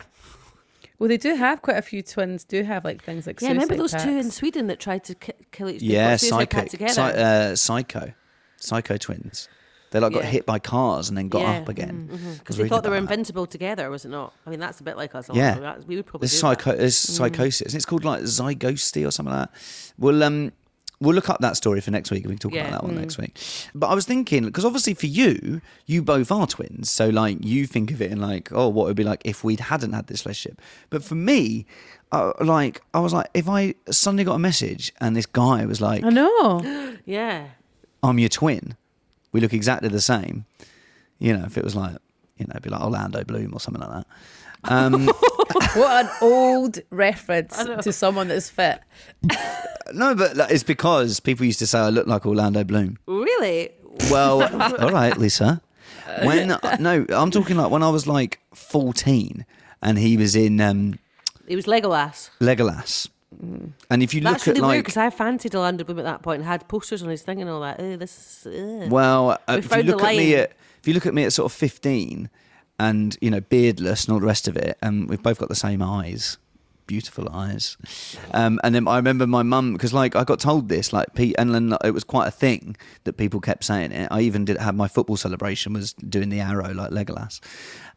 [0.99, 2.43] Well, they do have quite a few twins.
[2.43, 4.32] Do have like things like Yeah, remember suicide those two in.
[4.32, 5.86] Sweden that tried to ki- kill each other?
[5.86, 8.13] Yeah, psycho, psy- uh, psycho,
[8.58, 9.49] psycho twins.
[9.91, 10.29] They like got Yeah.
[10.29, 11.58] hit by cars and then got Yeah.
[11.60, 12.10] up again.
[12.12, 13.13] I Because was they thought they were about that.
[13.13, 14.34] invincible together, was it not?
[14.45, 15.29] I mean, that's a bit like us.
[15.32, 16.79] Yeah, we would probably there's do psycho, that.
[16.79, 17.73] there's psychosis.
[17.75, 19.93] It's called like zygosity or something like that.
[19.99, 20.51] We'll um,
[21.03, 22.23] we'll look up that story for next week.
[22.25, 22.67] We can talk Yeah.
[22.67, 23.37] about that one next week.
[23.75, 27.67] But I was thinking because obviously for you, you both are twins, so like you
[27.67, 30.07] think of it in like, oh, what it would be like if we hadn't had
[30.07, 30.61] this relationship.
[30.89, 31.65] But for me,
[32.11, 35.81] uh, like I was like, if I suddenly got a message and this guy was
[35.81, 36.95] like, I know.
[37.05, 37.47] Yeah.
[38.01, 38.75] I'm your twin.
[39.31, 40.45] We look exactly the same.
[41.19, 41.97] You know, if it was like,
[42.37, 44.07] you know, it'd be like Orlando Bloom or something like that.
[44.65, 45.06] Um,
[45.73, 48.80] what an old reference to someone that's fit.
[49.93, 52.97] no, but like, it's because people used to say I look like Orlando Bloom.
[53.08, 53.69] Really?
[54.10, 54.43] Well,
[54.82, 55.62] all right, Lisa.
[56.23, 56.47] When
[56.80, 59.45] no, I'm talking like when I was like 14
[59.82, 60.99] and he was in um,
[61.47, 62.30] He was Legolas.
[62.39, 63.10] Legolas.
[63.89, 66.06] And if you That's look really at weird like, because I fancied Orlando Bloom at
[66.06, 67.80] that point and had posters on his thing and all that.
[67.80, 68.84] Ew, this is.
[68.86, 68.91] ugh.
[68.91, 70.43] well, uh, We if you found the look at me line.
[70.43, 72.30] at if you look at me at sort of fifteen,
[72.79, 75.55] and you know beardless and all the rest of it, and we've both got the
[75.55, 76.38] same eyes.
[76.86, 77.77] Beautiful eyes,
[78.33, 81.33] um, and then I remember my mum because like I got told this like Pete
[81.38, 84.09] and then it was quite a thing that people kept saying it.
[84.12, 87.39] I even did have my football celebration was doing the arrow like Legolas,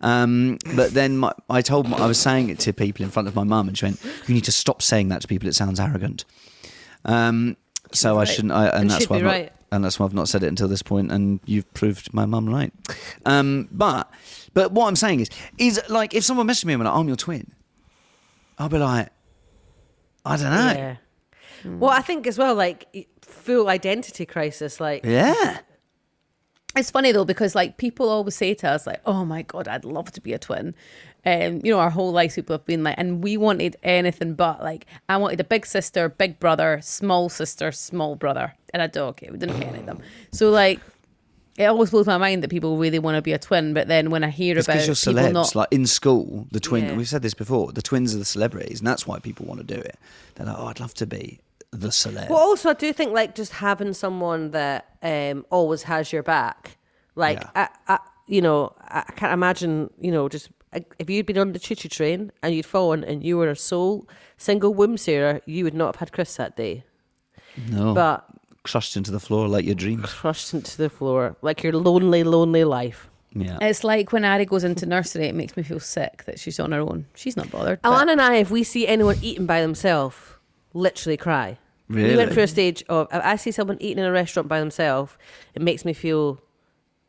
[0.03, 3.27] um, but then my, I told my, I was saying it to people in front
[3.27, 5.49] of my mum and she went, "You need to stop saying that to people.
[5.49, 6.25] It sounds arrogant."
[7.05, 7.57] Um,
[7.93, 10.29] so I shouldn't, I, and, And that's why I've not, and that's why I've not
[10.29, 12.73] said it until this point, and you've proved my mum right.
[13.25, 14.09] Um, but
[14.57, 17.07] but what I'm saying is is like if someone messaged me and went, oh, "I'm
[17.07, 17.53] your twin,"
[18.59, 19.11] I'll be like,
[20.25, 20.73] I don't know.
[20.73, 20.97] Yeah.
[21.65, 24.81] Well, I think as well, like full identity crisis.
[24.81, 25.59] Like, Yeah.
[26.75, 29.85] It's funny though because like people always say to us like, "Oh my god, I'd
[29.85, 30.75] love to be a twin,"
[31.25, 34.63] and you know our whole lives people have been like, and we wanted anything but
[34.63, 39.21] like I wanted a big sister, big brother, small sister, small brother, and a dog.
[39.23, 40.01] We didn't get any of them.
[40.33, 40.81] So like,
[41.59, 44.11] it always blows my mind that people really want to be a twin, but then
[44.11, 45.33] when I hear It's about because you're people celebs.
[45.33, 46.85] not Like in school, the twin.
[46.85, 46.97] Yeah.
[46.97, 47.73] We've said this before.
[47.73, 49.97] The twins are the celebrities, and that's why people want to do it.
[50.35, 51.41] They're like, oh, I'd love to be
[51.73, 52.29] the celeb.
[52.29, 56.77] Well, also, I do think like just having someone that um, always has your back,
[57.15, 57.69] like Yeah.
[57.89, 60.51] I, I, you know, I I can't imagine, you know, just
[60.99, 64.07] if you'd been on the choo-choo train and you'd fallen and you were a sole
[64.37, 66.85] single womb sailor, you would not have had Chris that day,
[67.71, 68.27] no, but
[68.67, 70.13] crushed into the floor like your dreams.
[70.13, 73.09] crushed into the floor like your lonely, lonely life.
[73.35, 73.59] Yeah.
[73.61, 76.73] It's like when Ari goes into nursery, it makes me feel sick that she's on
[76.73, 77.07] her own.
[77.15, 77.81] She's not bothered.
[77.85, 80.17] Alan and I, if we see anyone eating by themselves,
[80.73, 81.59] literally cry.
[81.89, 84.59] We went through a stage of if I see someone eating in a restaurant by
[84.59, 85.17] themselves,
[85.55, 86.41] it makes me feel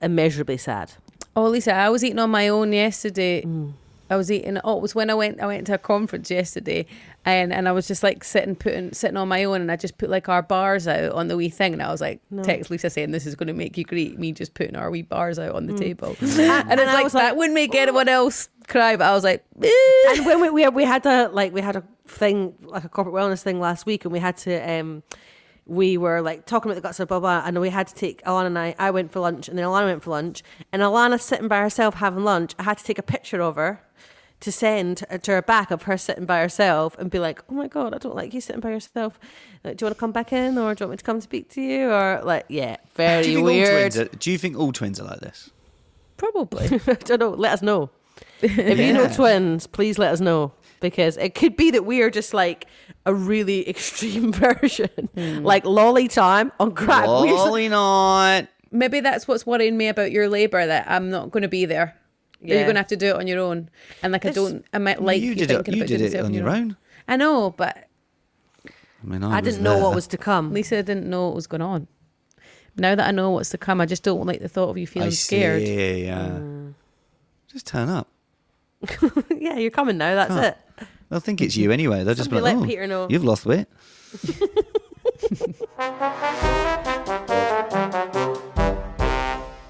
[0.01, 0.91] immeasurably sad.
[1.35, 3.41] Oh, Lisa, I was eating on my own yesterday.
[3.43, 3.73] Mm.
[4.09, 4.57] I was eating.
[4.63, 5.41] Oh, it was when I went.
[5.41, 6.85] I went to a conference yesterday,
[7.25, 9.97] and and I was just like sitting, putting, sitting on my own, and I just
[9.97, 12.89] put like our bars out on the wee thing, and I was like, text Lisa
[12.89, 14.17] saying this is going to make you great.
[14.17, 17.13] Me just putting our wee bars out on the table, and, it's and like was
[17.13, 19.71] that like, wouldn't make anyone else cry, but I was like, eh.
[20.09, 23.15] and when we, we we had a like we had a thing like a corporate
[23.15, 25.03] wellness thing last week, and we had to um
[25.67, 28.23] we were like talking about the guts of blah blah, and we had to take
[28.23, 28.75] Alana and I.
[28.79, 31.95] I went for lunch, and then Alana went for lunch, and Alana sitting by herself
[31.95, 32.55] having lunch.
[32.57, 33.81] I had to take a picture of her
[34.39, 37.67] to send to her back of her sitting by herself and be like, "Oh my
[37.67, 39.19] god, I don't like you sitting by yourself.
[39.63, 41.21] Like, do you want to come back in, or do you want me to come
[41.21, 43.95] speak to you, or like, yeah, do, very all weird.
[43.95, 45.49] are, do you think all twins are like this?
[46.17, 46.65] probably.
[46.87, 47.29] I don't know.
[47.29, 47.89] Let us know.
[48.41, 52.09] If you know twins, please let us know because it could be that we are
[52.09, 52.65] just like
[53.05, 55.43] a really extreme version, hmm.
[55.43, 57.07] like lolly time on crack.
[57.07, 58.47] We're just- not.
[58.69, 61.95] Maybe that's what's worrying me about your labour that I'm not going to be there.
[62.41, 63.69] That You're going to have to do it on your own,
[64.03, 64.63] and like I don't.
[64.73, 65.55] I might like you you, did it.
[65.55, 66.77] thinking You about did doing it on your own.
[67.07, 67.87] I know, but
[68.65, 69.83] I mean, I, I didn't know there.
[69.83, 70.53] what was to come.
[70.53, 71.87] Lisa didn't know what was going on.
[72.75, 74.85] Now that I know what's to come, I just don't like the thought of you
[74.85, 75.63] feeling I scared.
[75.63, 76.27] Yeah, yeah.
[76.29, 76.69] Hmm.
[77.51, 78.07] Just turn up.
[79.35, 80.13] yeah, you're coming now.
[80.13, 80.41] That's Huh.
[80.41, 80.57] it.
[81.09, 82.03] They'll think it's you anyway.
[82.03, 83.67] They'll just be like, let oh, Peter know." you've lost weight.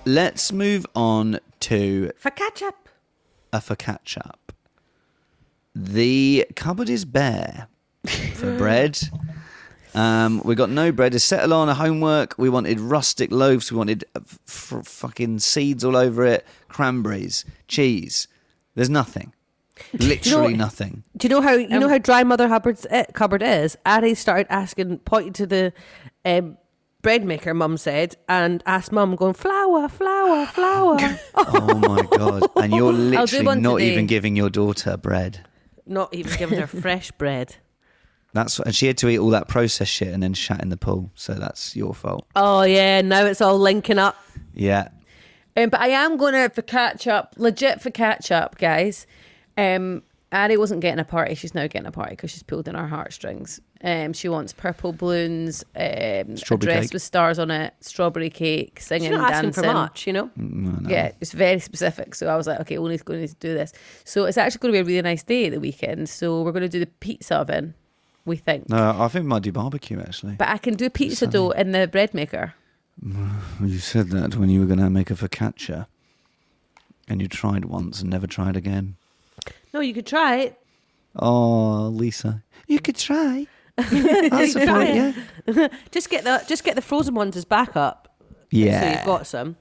[0.06, 2.88] Let's move on to For catch up.
[3.52, 4.54] a for catch up.
[5.76, 7.67] The cupboard is bare
[8.36, 8.97] for bread.
[9.93, 12.36] Um, we got no bread to settle on a homework.
[12.38, 13.69] We wanted rustic loaves.
[13.71, 18.28] We wanted uh, f- f- fucking seeds all over it, cranberries, cheese.
[18.76, 19.34] There's nothing.
[19.93, 21.03] Literally what- nothing.
[21.15, 23.77] Do you know how you Um, know how dry Mother Hubbard's uh, cupboard is?
[23.85, 25.73] Addie started asking, pointing to the
[26.25, 26.57] um,
[27.01, 27.53] bread maker.
[27.53, 30.97] Mum said, and asked Mum, going flour, flour, flour.
[31.35, 32.43] Oh my god!
[32.57, 33.91] And you're literally not today.
[33.91, 35.45] even giving your daughter bread.
[35.85, 37.55] Not even giving her fresh bread.
[38.33, 40.77] That's and she had to eat all that processed shit and then shat in the
[40.77, 41.11] pool.
[41.15, 42.27] So that's your fault.
[42.35, 44.15] Oh yeah, now it's all linking up.
[44.53, 44.89] Yeah.
[45.55, 49.07] Um, but I am going to for catch up, legit for catch up, guys.
[49.57, 51.35] Um, Ari wasn't getting a party.
[51.35, 53.61] She's now getting a party because she's pulled in our heartstrings.
[53.81, 56.93] Um, she wants purple balloons, um, a dress cake.
[56.93, 59.63] with stars on it, strawberry cake, singing, She's not asking dancing.
[59.63, 60.29] for much, you know.
[60.85, 62.13] Yeah, it's very specific.
[62.13, 63.71] So I was like, okay, Oli's going to do this.
[64.03, 66.10] So it's actually going to be a really nice day at the weekend.
[66.10, 67.73] So we're going to do the pizza oven,
[68.25, 68.67] we think.
[68.69, 70.33] No, I think we might do barbecue actually.
[70.33, 72.53] But I can do pizza dough in the bread maker.
[73.62, 75.87] You said that when you were going to make a focaccia,
[77.08, 78.97] and you tried once and never tried again.
[79.73, 80.60] No, you could try it.
[81.15, 83.48] Oh, Lisa, you could try.
[83.77, 85.13] I'll support you.
[85.91, 88.08] Just get the just get the frozen ones as backup.
[88.19, 88.98] So Yeah.
[88.98, 89.56] you've got some.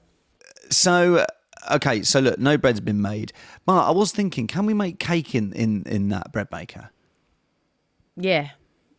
[0.69, 1.25] So,
[1.71, 3.31] okay, so look, no bread's been made,
[3.65, 6.89] but I was thinking, can we make cake in in in that bread maker?
[8.15, 8.49] Yeah.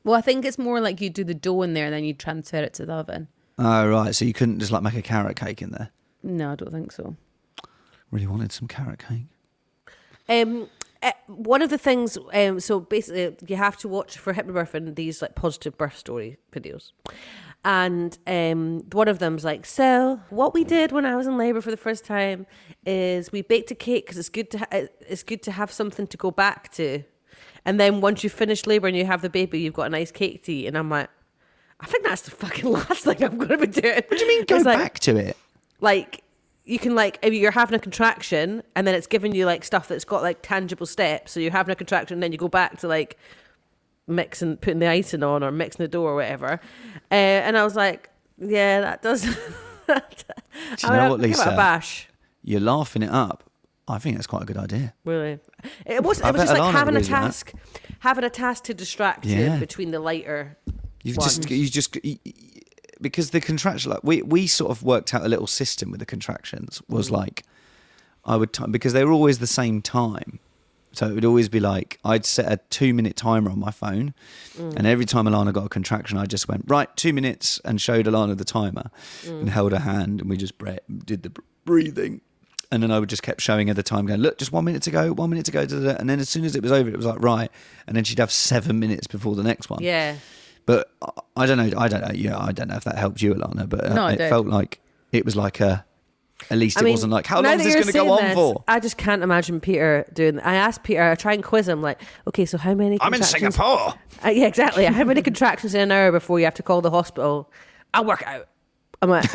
[0.05, 2.15] Well, I think it's more like you do the dough in there and then you
[2.15, 3.29] transfer it to the oven.
[3.59, 5.91] Oh right, so you couldn't just like make a carrot cake in there.
[6.23, 7.17] No, I don't think so.
[8.11, 9.27] Really wanted some carrot cake.
[10.29, 10.69] Um,
[11.03, 15.23] uh, one of the things, um, so basically, you have to watch for hypnobirthing these
[15.23, 16.93] like positive birth story videos,
[17.65, 21.61] and um, one of them's like, so what we did when I was in labour
[21.61, 22.47] for the first time
[22.87, 24.67] is we baked a cake because it's good to ha-
[25.01, 27.03] it's good to have something to go back to,
[27.65, 30.11] and then once you finish labour and you have the baby, you've got a nice
[30.11, 31.11] cake to eat, and I'm like.
[31.81, 33.95] I think that's the fucking last thing I'm going to be doing.
[33.95, 35.37] What What do you mean go like, back to it?
[35.81, 36.25] like
[36.69, 39.89] you can like if you're having a contraction and then it's giving you like stuff
[39.89, 42.79] that's got like tangible steps so you're having a contraction and then you go back
[42.79, 43.17] to like
[44.07, 46.61] mixing putting the icing on or mixing the dough or whatever
[47.11, 48.09] uh, and i was like
[48.39, 49.23] yeah that does
[49.89, 49.95] Do
[50.83, 51.43] you I know what, Lisa?
[51.51, 52.09] a bash
[52.45, 53.45] You're laughing it up.
[53.89, 54.93] I think that's quite a good idea.
[55.07, 55.39] really
[55.87, 57.21] it was I it was just like having a with that.
[57.23, 57.53] task
[58.01, 59.55] having a task to distract Yeah.
[59.55, 60.59] you between the lighter
[61.03, 61.39] You've ones.
[61.39, 62.33] just you just y- y-
[63.01, 66.07] because the contraction like we we sort of worked out a little system with the
[66.07, 66.95] contractions Mm.
[66.95, 67.45] was like
[68.25, 70.39] I would time because they were always the same time.
[70.93, 74.15] So it would always be like I'd set a two minute timer on my phone,
[74.59, 74.75] Mm.
[74.77, 78.07] and every time Alana got a contraction, I just went right two minutes and showed
[78.07, 78.91] Alana the timer,
[79.25, 79.41] Mm.
[79.41, 81.33] and held her hand, and we just bre- did the
[81.65, 82.21] breathing,
[82.73, 84.83] and then I would just kept showing her the time, going look, just one minute
[84.85, 86.63] to go, one minute to go, da, da, da." and then as soon as it
[86.63, 87.51] was over, it was like right,
[87.87, 89.83] and then she'd have seven minutes before the next one.
[89.83, 90.17] yeah
[90.69, 90.91] But
[91.35, 91.71] I- don't know.
[91.79, 92.11] I don't know.
[92.15, 93.67] Yeah, I don't know if that helped you, Alana.
[93.67, 94.29] But uh, No, it did.
[94.29, 94.81] felt like
[95.13, 95.87] it was like a.
[96.51, 98.23] At least I it mean, wasn't like how long is this going to go on
[98.23, 98.63] this, for?
[98.69, 100.39] I just can't imagine Peter doing.
[100.41, 101.03] I asked Peter.
[101.03, 101.81] I try and quiz him.
[101.81, 102.99] Like, okay, so how many?
[103.01, 103.95] I'm in Singapore.
[104.25, 104.85] Uh, yeah, exactly.
[104.85, 107.51] How many contractions in an hour before you have to call the hospital?
[107.95, 108.47] I'll work out.
[109.01, 109.25] I'm like,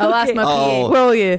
[0.00, 0.88] I'll ask my Oh.
[0.88, 0.90] PA.
[0.90, 1.38] Will you?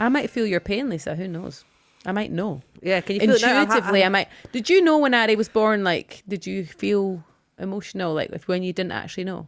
[0.00, 1.14] I might feel your pain, Lisa.
[1.14, 1.64] Who knows?
[2.06, 2.62] I might know.
[2.82, 3.00] yeah.
[3.02, 3.62] Can you feel it now?
[3.62, 4.28] Intuitively, I might.
[4.52, 5.84] Did you know when Ari was born?
[5.84, 7.22] Like, did you feel
[7.58, 8.14] emotional?
[8.14, 9.46] Like, if when you didn't actually know?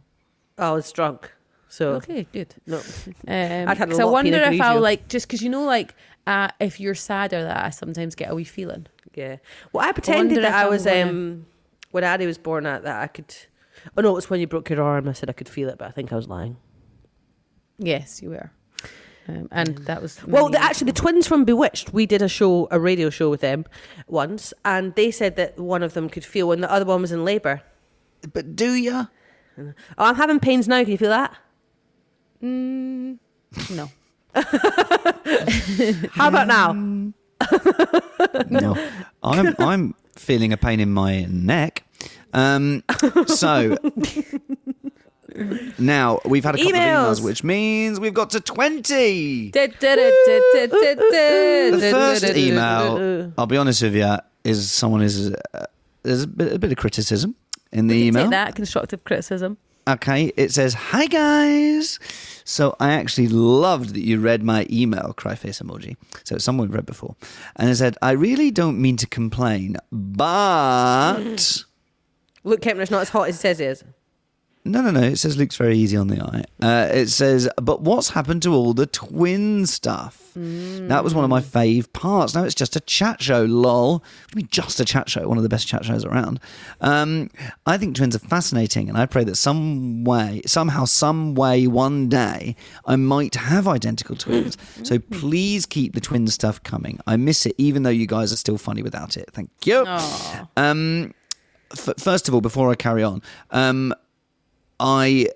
[0.57, 1.31] I was drunk.
[1.67, 2.53] So Okay, good.
[2.67, 2.77] no.
[2.77, 2.83] Um,
[3.27, 5.95] I'd had a I lot of wonder if I'll like just because you know, like,
[6.27, 8.85] uh, if you're sad or that, I sometimes get a wee feeling.
[9.15, 9.37] Yeah.
[9.71, 11.47] Well, I pretended wonder that I was um
[11.89, 13.35] when Addy was born at that I could.
[13.97, 15.09] Oh no, it was when you broke your arm.
[15.09, 16.57] I said I could feel it, but I think I was lying.
[17.79, 18.51] Yes, you were.
[19.27, 22.67] Um, and that was Well, the, actually, the twins from Bewitched, we did a show,
[22.71, 23.65] a radio show with them
[24.07, 27.11] once, and they said that one of them could feel when the other one was
[27.11, 27.61] in labour.
[28.33, 29.07] But do you?
[29.57, 30.81] Oh, I'm having pains now.
[30.81, 31.35] Can you feel that?
[32.41, 33.89] no.
[34.33, 36.73] How about now?
[38.49, 38.75] No.
[39.21, 41.83] I'm I'm feeling a pain in my neck.
[42.33, 42.83] Um,
[43.27, 43.77] so
[45.77, 47.11] now we've had a couple Emails.
[47.11, 49.51] of emails, which means we've got to twenty.
[49.51, 49.69] the
[51.91, 55.65] first email, I'll be honest with you, is someone is uh,
[56.03, 57.35] there's a bit, a bit of criticism
[57.71, 58.29] in the email.
[58.29, 59.57] That constructive criticism.
[59.85, 61.99] Okay, it says, Hi guys.
[62.45, 65.97] So I actually loved that you read my email, cry face emoji.
[66.23, 67.15] So it's someone we've read before.
[67.57, 71.63] And it said, I really don't mean to complain, but.
[72.45, 73.83] Look, Kempner's not as hot as he says he is.
[74.65, 75.01] No, no, no.
[75.01, 76.43] It says Luke's very easy on the eye.
[76.61, 80.19] Uh, it says, but what's happened to all the twin stuff?
[80.35, 82.33] That was one of my fave parts.
[82.33, 84.03] Now it's just a chat show, lol.
[84.31, 85.27] You mean just a chat show?
[85.27, 86.39] One of the best chat shows around.
[86.81, 87.29] Um,
[87.67, 92.09] I think twins are fascinating, and I pray that some way, somehow, some way, one
[92.09, 92.55] day,
[92.85, 94.57] I might have identical twins.
[94.83, 96.99] so please keep the twin stuff coming.
[97.05, 99.29] I miss it, even though you guys are still funny without it.
[99.33, 99.85] Thank you.
[100.57, 101.13] Um,
[101.73, 103.93] f- first of all, before I carry on, um,
[104.79, 105.27] I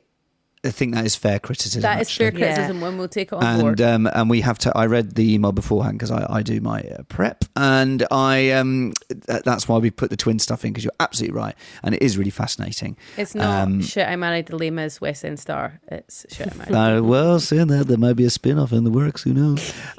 [0.63, 1.81] think that is fair criticism.
[1.83, 2.41] That is fair actually.
[2.41, 3.79] criticism when we'll take it on And board.
[3.81, 4.77] um, and we have to.
[4.77, 8.91] I read the email beforehand because I, I do my uh, prep, and I um
[9.27, 12.01] th- that's why we put the twin stuff in because you're absolutely right, and it
[12.01, 12.97] is really fascinating.
[13.15, 14.07] it's not um, shit.
[14.07, 15.79] I married the lame as West End star.
[15.89, 16.51] It's shit.
[16.51, 16.97] I married.
[16.99, 19.73] Uh, well, saying that, there might be a spin off in the works, who knows?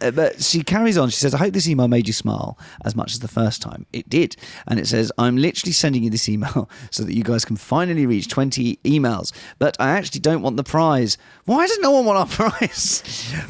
[0.00, 1.08] Uh, but she carries on.
[1.10, 3.86] She says, I hope this email made you smile as much as the first time.
[3.92, 4.36] It did.
[4.66, 8.06] And it says, I'm literally sending you this email so that you guys can finally
[8.06, 9.32] reach 20 emails.
[9.58, 11.18] But I actually don't want the prize.
[11.44, 13.02] Why does no one want our prize?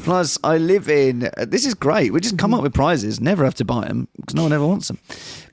[0.03, 1.29] Plus, I live in.
[1.37, 2.13] Uh, this is great.
[2.13, 4.65] We just come up with prizes, never have to buy them because no one ever
[4.65, 4.99] wants them.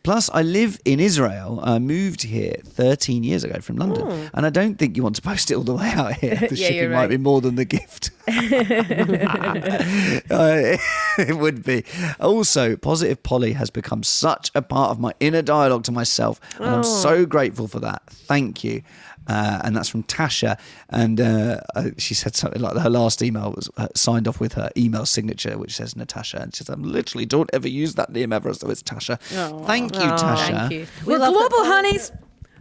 [0.09, 1.61] Plus, I live in Israel.
[1.63, 5.21] I moved here 13 years ago from London, and I don't think you want to
[5.21, 6.35] post it all the way out here.
[6.49, 8.11] The Yeah, shipping you're might be more than the gift.
[10.31, 10.79] Uh,
[11.19, 11.85] it would be.
[12.21, 16.69] Also, Positive Polly has become such a part of my inner dialogue to myself, and
[16.69, 18.03] I'm so grateful for that.
[18.09, 18.83] Thank you.
[19.29, 20.59] Uh, and that's from Tasha.
[20.89, 24.55] And uh, uh, she said something like her last email was uh, signed off with
[24.55, 26.41] her email signature, which says Natasha.
[26.41, 29.19] And she said, "I'm literally don't ever use that name ever, so it's Tasha.
[29.67, 30.47] Thank you, Tasha.
[30.69, 30.87] Thank you.
[31.05, 32.11] We're global, honeys.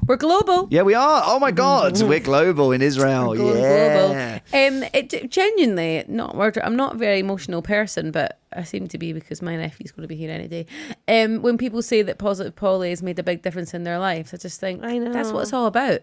[0.08, 0.70] We're global.
[0.72, 1.22] Yeah, we are.
[1.26, 3.36] Oh my God, we're global in Israel.
[3.36, 4.40] Global, yeah.
[4.52, 4.84] global.
[4.84, 6.34] Um, it genuinely not.
[6.36, 9.92] word- I'm not a very emotional person, but I seem to be because my nephew's
[9.92, 10.66] going to be here any day.
[11.10, 14.34] Um, when people say that positive Polly has made a big difference in their lives,
[14.34, 16.00] I just think I know that's what it's all about.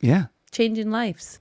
[0.00, 0.26] Yeah.
[0.50, 1.38] Changing lives.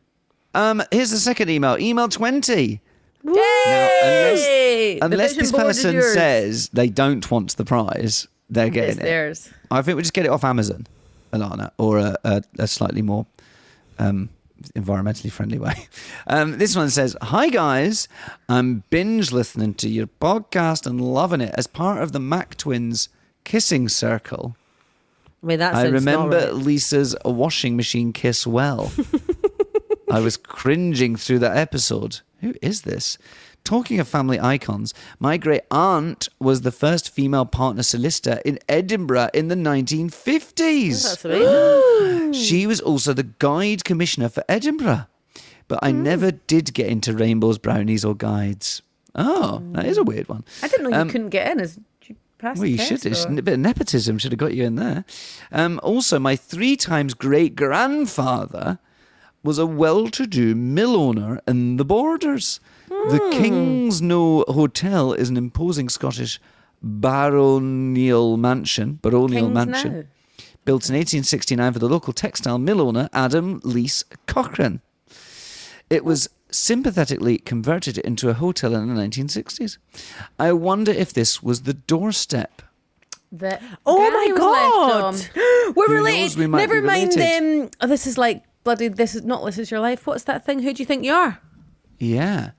[0.53, 1.77] Um, here's the second email.
[1.77, 2.81] Email twenty.
[3.23, 3.33] Yay!
[3.35, 9.03] Now, unless, unless this person says they don't want the prize, they're getting it's it.
[9.03, 9.49] theirs.
[9.71, 10.85] I think we just get it off Amazon,
[11.33, 13.25] Alana, or a, a, a slightly more
[13.97, 14.29] um,
[14.75, 15.87] environmentally friendly way.
[16.27, 18.07] Um, this one says, "Hi guys,
[18.49, 23.09] I'm binge listening to your podcast and loving it as part of the Mac Twins
[23.43, 24.55] kissing circle.
[25.45, 26.53] I mean, that I remember right.
[26.55, 28.91] Lisa's washing machine kiss well.
[30.09, 32.21] I was cringing through that episode.
[32.41, 33.19] Who is this?
[33.63, 39.29] Talking of family icons, my great aunt was the first female partner solicitor in Edinburgh
[39.35, 41.03] in the 1950s.
[41.03, 42.33] That's amazing.
[42.33, 45.05] She was also the guide commissioner for Edinburgh.
[45.67, 48.81] But I never did get into rainbows, brownies, or guides.
[49.15, 50.43] Oh, that is a weird one.
[50.61, 51.59] I didn't know Um, you couldn't get in.
[51.61, 51.79] As
[52.45, 53.05] passed well, you should.
[53.05, 55.03] Or- a bit of nepotism should have got you in there.
[55.51, 58.79] Um, also, my three times great grandfather
[59.43, 62.59] was a well-to-do mill owner in the Borders.
[62.89, 63.39] The Hmm.
[63.39, 66.39] Kingsknowe Hotel is an imposing Scottish
[66.81, 68.99] baronial mansion.
[69.01, 69.93] Baronial King's mansion.
[69.93, 70.03] Now.
[70.65, 74.81] Built in 1869 for the local textile mill owner Adam Lees Cochrane.
[75.89, 79.77] It was sympathetically converted it into a hotel in the 1960s.
[80.39, 82.61] I wonder if this was the doorstep.
[83.33, 85.15] that Oh Granny my God.
[85.75, 86.21] We're Who related.
[86.21, 87.15] knows, we might Never be mind.
[87.15, 87.63] related.
[87.63, 88.87] Um, oh, this is like bloody.
[88.87, 89.43] This is not.
[89.45, 90.07] This is your life.
[90.07, 90.59] What's that thing?
[90.59, 91.39] Who do you think you are?
[91.99, 92.51] Yeah.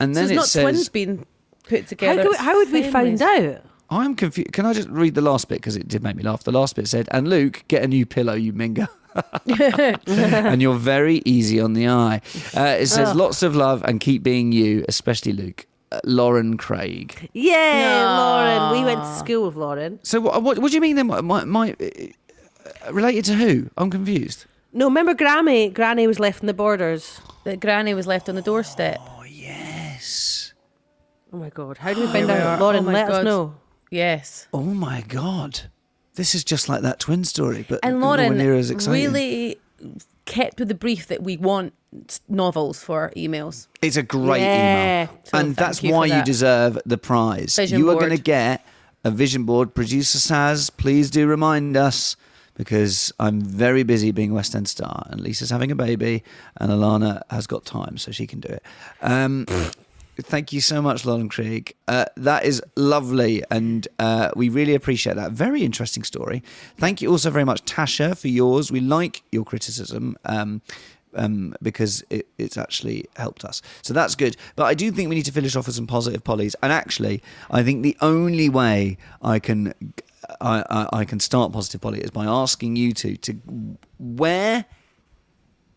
[0.00, 1.26] And So then it's it not says, twins being
[1.68, 2.22] put How, together.
[2.22, 3.20] could, it's how would we families.
[3.20, 3.64] find out?
[3.90, 4.52] I'm confused.
[4.52, 6.44] Can I just read the last bit because it did make me laugh?
[6.44, 8.88] The last bit said, "And Luke, get a new pillow, you minga."
[10.06, 12.20] and you're very easy on the eye.
[12.56, 17.28] Uh, it says, "Lots of love and keep being you, especially Luke." Uh, Lauren Craig.
[17.32, 18.78] Yeah, Lauren.
[18.78, 19.98] We went to school with Lauren.
[20.04, 20.40] So what?
[20.42, 21.08] What, what do you mean then?
[21.08, 23.70] My, my, my uh, related to who?
[23.76, 24.44] I'm confused.
[24.72, 25.68] No, remember Granny?
[25.68, 27.20] Granny was left in the borders.
[27.42, 28.98] That Granny was left on the doorstep.
[29.00, 30.52] Oh yes.
[31.32, 31.78] Oh my God.
[31.78, 32.60] How do we find out?
[32.60, 33.56] Lauren, Oh my let us know.
[33.90, 34.46] Yes.
[34.54, 35.60] Oh my god.
[36.14, 39.04] This is just like that twin story, but And Lauren near as exciting.
[39.12, 39.58] really
[40.26, 41.72] kept with the brief that we want
[42.28, 43.66] novels for emails.
[43.82, 45.02] It's a great Yeah.
[45.04, 45.18] email.
[45.24, 47.56] So and that's you for why you deserve the prize.
[47.56, 48.64] Vision you are going to get
[49.04, 49.74] a vision board.
[49.74, 52.16] Producer Saz, please do remind us
[52.54, 56.22] because I'm very busy being West End star and Lisa's having a baby
[56.58, 58.62] and Alana has got time so she can do it.
[59.00, 59.46] Um,
[60.22, 61.74] Thank you so much, Lauren Krieg.
[61.88, 65.32] Uh, that is lovely, and uh, we really appreciate that.
[65.32, 66.42] Very interesting story.
[66.76, 68.70] Thank you also very much, Tasha, for yours.
[68.70, 70.16] We like your criticism.
[70.24, 70.62] Um,
[71.14, 73.62] um, because it, it's actually helped us.
[73.82, 74.36] So that's good.
[74.54, 76.54] But I do think we need to finish off with some positive polys.
[76.62, 79.74] And actually, I think the only way I can
[80.40, 83.32] I, I, I can start positive Polly is by asking you two to
[83.98, 84.64] where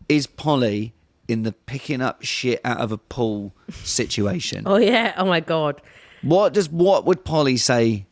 [0.08, 0.92] is Polly
[1.28, 4.64] in the picking up shit out of a pool situation?
[4.66, 5.14] Oh, yeah.
[5.16, 5.80] Oh my God.
[6.22, 8.06] What does what would Polly say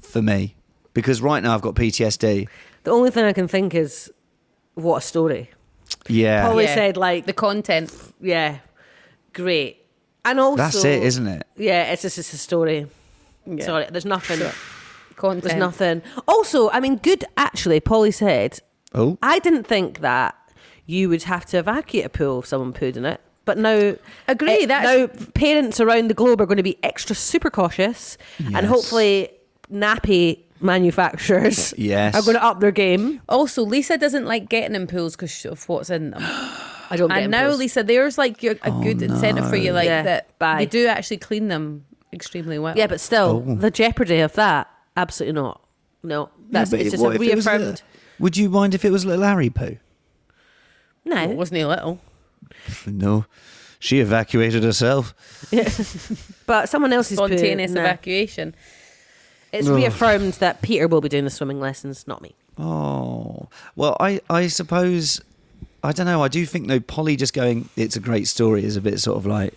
[0.00, 0.54] for me?
[0.94, 2.48] Because right now I've got PTSD.
[2.84, 4.10] The only thing I can think is,
[4.74, 5.50] what a story.
[6.08, 7.92] Yeah, Polly said, like, the content.
[8.20, 8.58] yeah,
[9.32, 9.84] great.
[10.24, 11.46] And also, that's it, isn't it?
[11.56, 12.86] Yeah, it's just it's a story.
[13.60, 14.40] Sorry, there's nothing.
[15.16, 15.44] Content.
[15.44, 16.02] There's nothing.
[16.26, 17.24] Also, I mean, good.
[17.36, 18.58] Actually, Polly said,
[18.94, 20.34] Oh, I didn't think that
[20.88, 23.20] you would have to evacuate a pool if someone pooed in it.
[23.44, 23.94] But now,
[24.26, 28.16] Agree, eh, that's- now parents around the globe are going to be extra super cautious,
[28.38, 29.28] and hopefully,
[29.72, 32.14] nappy manufacturers Yes.
[32.14, 33.20] are going to up their game.
[33.28, 36.20] Also, Lisa doesn't like getting in pools because of what's in them.
[36.90, 37.58] I don't get and now, pools.
[37.58, 40.38] Lisa, there's like your, a good incentive for you, like Yeah, that.
[40.38, 40.56] bye.
[40.58, 41.84] They do actually clean them
[42.14, 42.74] extremely well.
[42.76, 43.54] Yeah, but still, Oh.
[43.56, 45.60] the jeopardy of that, absolutely not.
[46.02, 47.82] No, that's Yeah, but it's just what a if it was reaffirmed.
[48.18, 49.76] would you mind if it was little Harry poo?
[51.08, 52.00] No, Well, wasn't he little?
[52.86, 53.24] No,
[53.78, 55.14] she evacuated herself.
[56.46, 57.80] but someone else's poo, Spontaneous no.
[57.80, 58.54] evacuation.
[59.52, 62.34] It's reaffirmed that Peter will be doing the swimming lessons, not me.
[62.58, 65.20] Oh well, I I suppose
[65.82, 66.22] I don't know.
[66.22, 69.16] I do think though, Polly just going, "It's a great story," is a bit sort
[69.16, 69.54] of like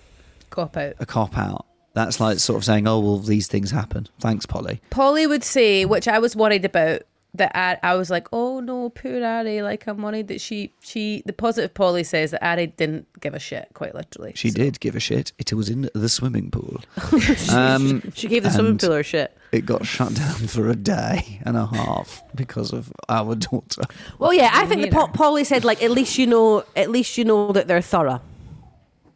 [0.50, 0.94] Cop out.
[1.00, 1.66] a cop out.
[1.94, 4.80] That's like sort of saying, "Oh well, these things happen." Thanks, Polly.
[4.92, 7.02] Polly would say, which I was worried about
[7.34, 9.62] that Ari, I was like, oh no, poor Ari.
[9.62, 13.40] Like I'm worried that she she the positive Polly says that Ari didn't give a
[13.40, 14.34] shit, quite literally.
[14.36, 15.32] She did give a shit.
[15.38, 16.82] It was in the swimming pool.
[17.54, 19.38] um, She gave the swimming pool her shit.
[19.52, 23.84] It got shut down for a day and a half because of our daughter.
[24.20, 27.18] Well, yeah, I think the po- Polly said like at least you know, at least
[27.18, 28.22] you know that they're thorough.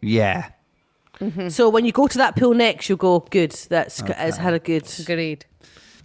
[0.02, 0.50] Yeah.
[1.48, 3.52] So when you go to that pool next, you'll go good.
[3.70, 4.88] That's has had a good.
[5.00, 5.46] Agreed.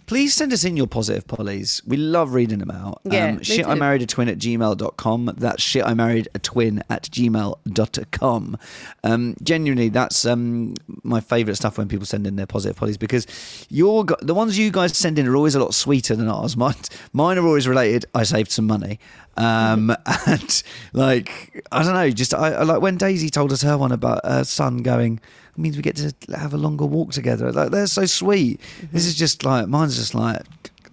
[0.07, 1.81] Please send us in your positive pollies.
[1.85, 3.01] We love reading them out.
[3.03, 5.33] Yeah, um, shit I married a twin at gmail.com.
[5.37, 8.57] That's shit I married a twin at gmail.com.
[9.03, 10.73] Um, genuinely, that's um,
[11.03, 13.27] my favourite stuff when people send in their positive pollies because
[13.69, 16.57] your the ones you guys send in are always a lot sweeter than ours.
[16.61, 16.75] Mine,
[17.13, 18.05] mine are always related.
[18.13, 18.99] I saved some money.
[19.37, 19.95] Um,
[20.27, 23.91] and like, I don't know, just I, I like when Daisy told us her one
[23.91, 25.19] about her son going,
[25.61, 27.51] means we get to have a longer walk together.
[27.51, 28.59] Like, they're so sweet.
[28.91, 30.41] This is just like, mine's just like,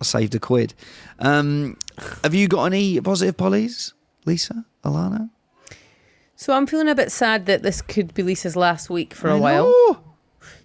[0.01, 0.75] I saved a quid.
[1.19, 1.77] Um,
[2.23, 3.95] have you got any positive pollies,
[4.25, 5.31] Lisa, Alana?
[6.37, 9.37] So I'm feeling a bit sad that this could be Lisa's last week for a
[9.37, 10.05] I while.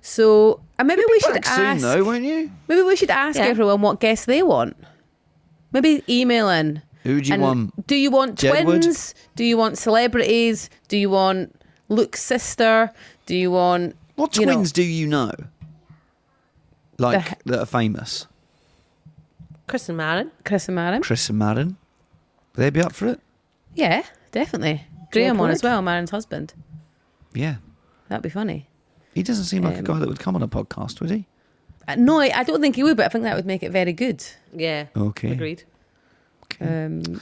[0.01, 1.81] So uh, maybe we should Back ask.
[1.81, 2.51] soon, though, won't you?
[2.67, 3.45] Maybe we should ask Yeah.
[3.45, 4.77] everyone what guests they want.
[5.71, 6.81] Maybe email in.
[7.03, 7.87] Who do you want?
[7.87, 8.63] Do you want Jedward?
[8.81, 9.15] twins?
[9.35, 10.69] Do you want celebrities?
[10.87, 12.91] Do you want Luke's sister?
[13.25, 15.31] Do you want What you know- twins do you know?
[16.99, 18.27] Like The- that are famous?
[19.67, 20.31] Chris and Marin.
[20.45, 21.01] Chris and Marin?
[21.01, 21.77] Chris and Madden.
[22.55, 23.19] Would they be up for it?
[23.73, 24.85] Yeah, definitely.
[25.11, 26.53] Graham on as well, Marin's husband.
[27.33, 27.55] Yeah.
[28.09, 28.67] That'd be funny.
[29.15, 31.27] He doesn't seem like a Um, guy that would come on a podcast, would he?
[31.87, 33.71] Uh, No, I I don't think he would, but I think that would make it
[33.71, 34.23] very good.
[34.55, 34.87] Yeah.
[34.95, 35.31] Okay.
[35.31, 35.63] Agreed.
[36.61, 37.21] Um,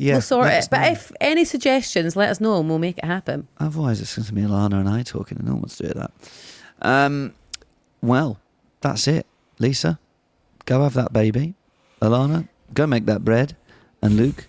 [0.00, 0.14] Yeah.
[0.14, 0.54] we'll sort it.
[0.54, 3.46] us But if any suggestions, let us know and we'll make it happen.
[3.58, 5.94] Otherwise, it's going to be Alana and I talking, and no one wants to do
[5.94, 6.10] that.
[6.80, 7.34] Um,
[8.00, 8.40] well,
[8.80, 9.26] that's it.
[9.58, 9.98] Lisa,
[10.64, 11.54] go have that baby.
[12.00, 13.56] Alana, go make that bread.
[14.00, 14.48] And Luke,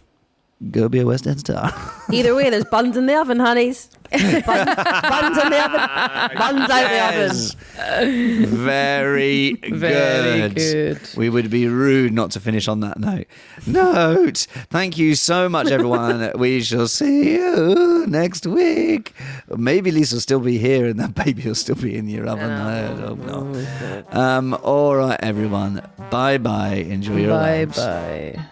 [0.72, 1.74] go be a West End star.
[2.12, 3.90] Either way, there's buns in the oven, honeys.
[4.46, 6.38] Bun- buns in the oven.
[6.38, 8.46] Buns out the oven.
[8.46, 9.76] Very good.
[9.80, 11.00] Very good.
[11.16, 13.26] We would be rude not to finish on that note.
[13.66, 14.48] Note.
[14.70, 16.32] Thank you so much, everyone.
[16.38, 19.14] we shall see you next week.
[19.56, 22.52] Maybe Lisa will still be here and that baby will still be in your oven.
[22.52, 24.04] I don't know.
[24.12, 25.82] Um, all right, everyone.
[26.10, 26.74] Bye bye.
[26.76, 27.78] Enjoy your Bye lives.
[27.78, 28.46] bye.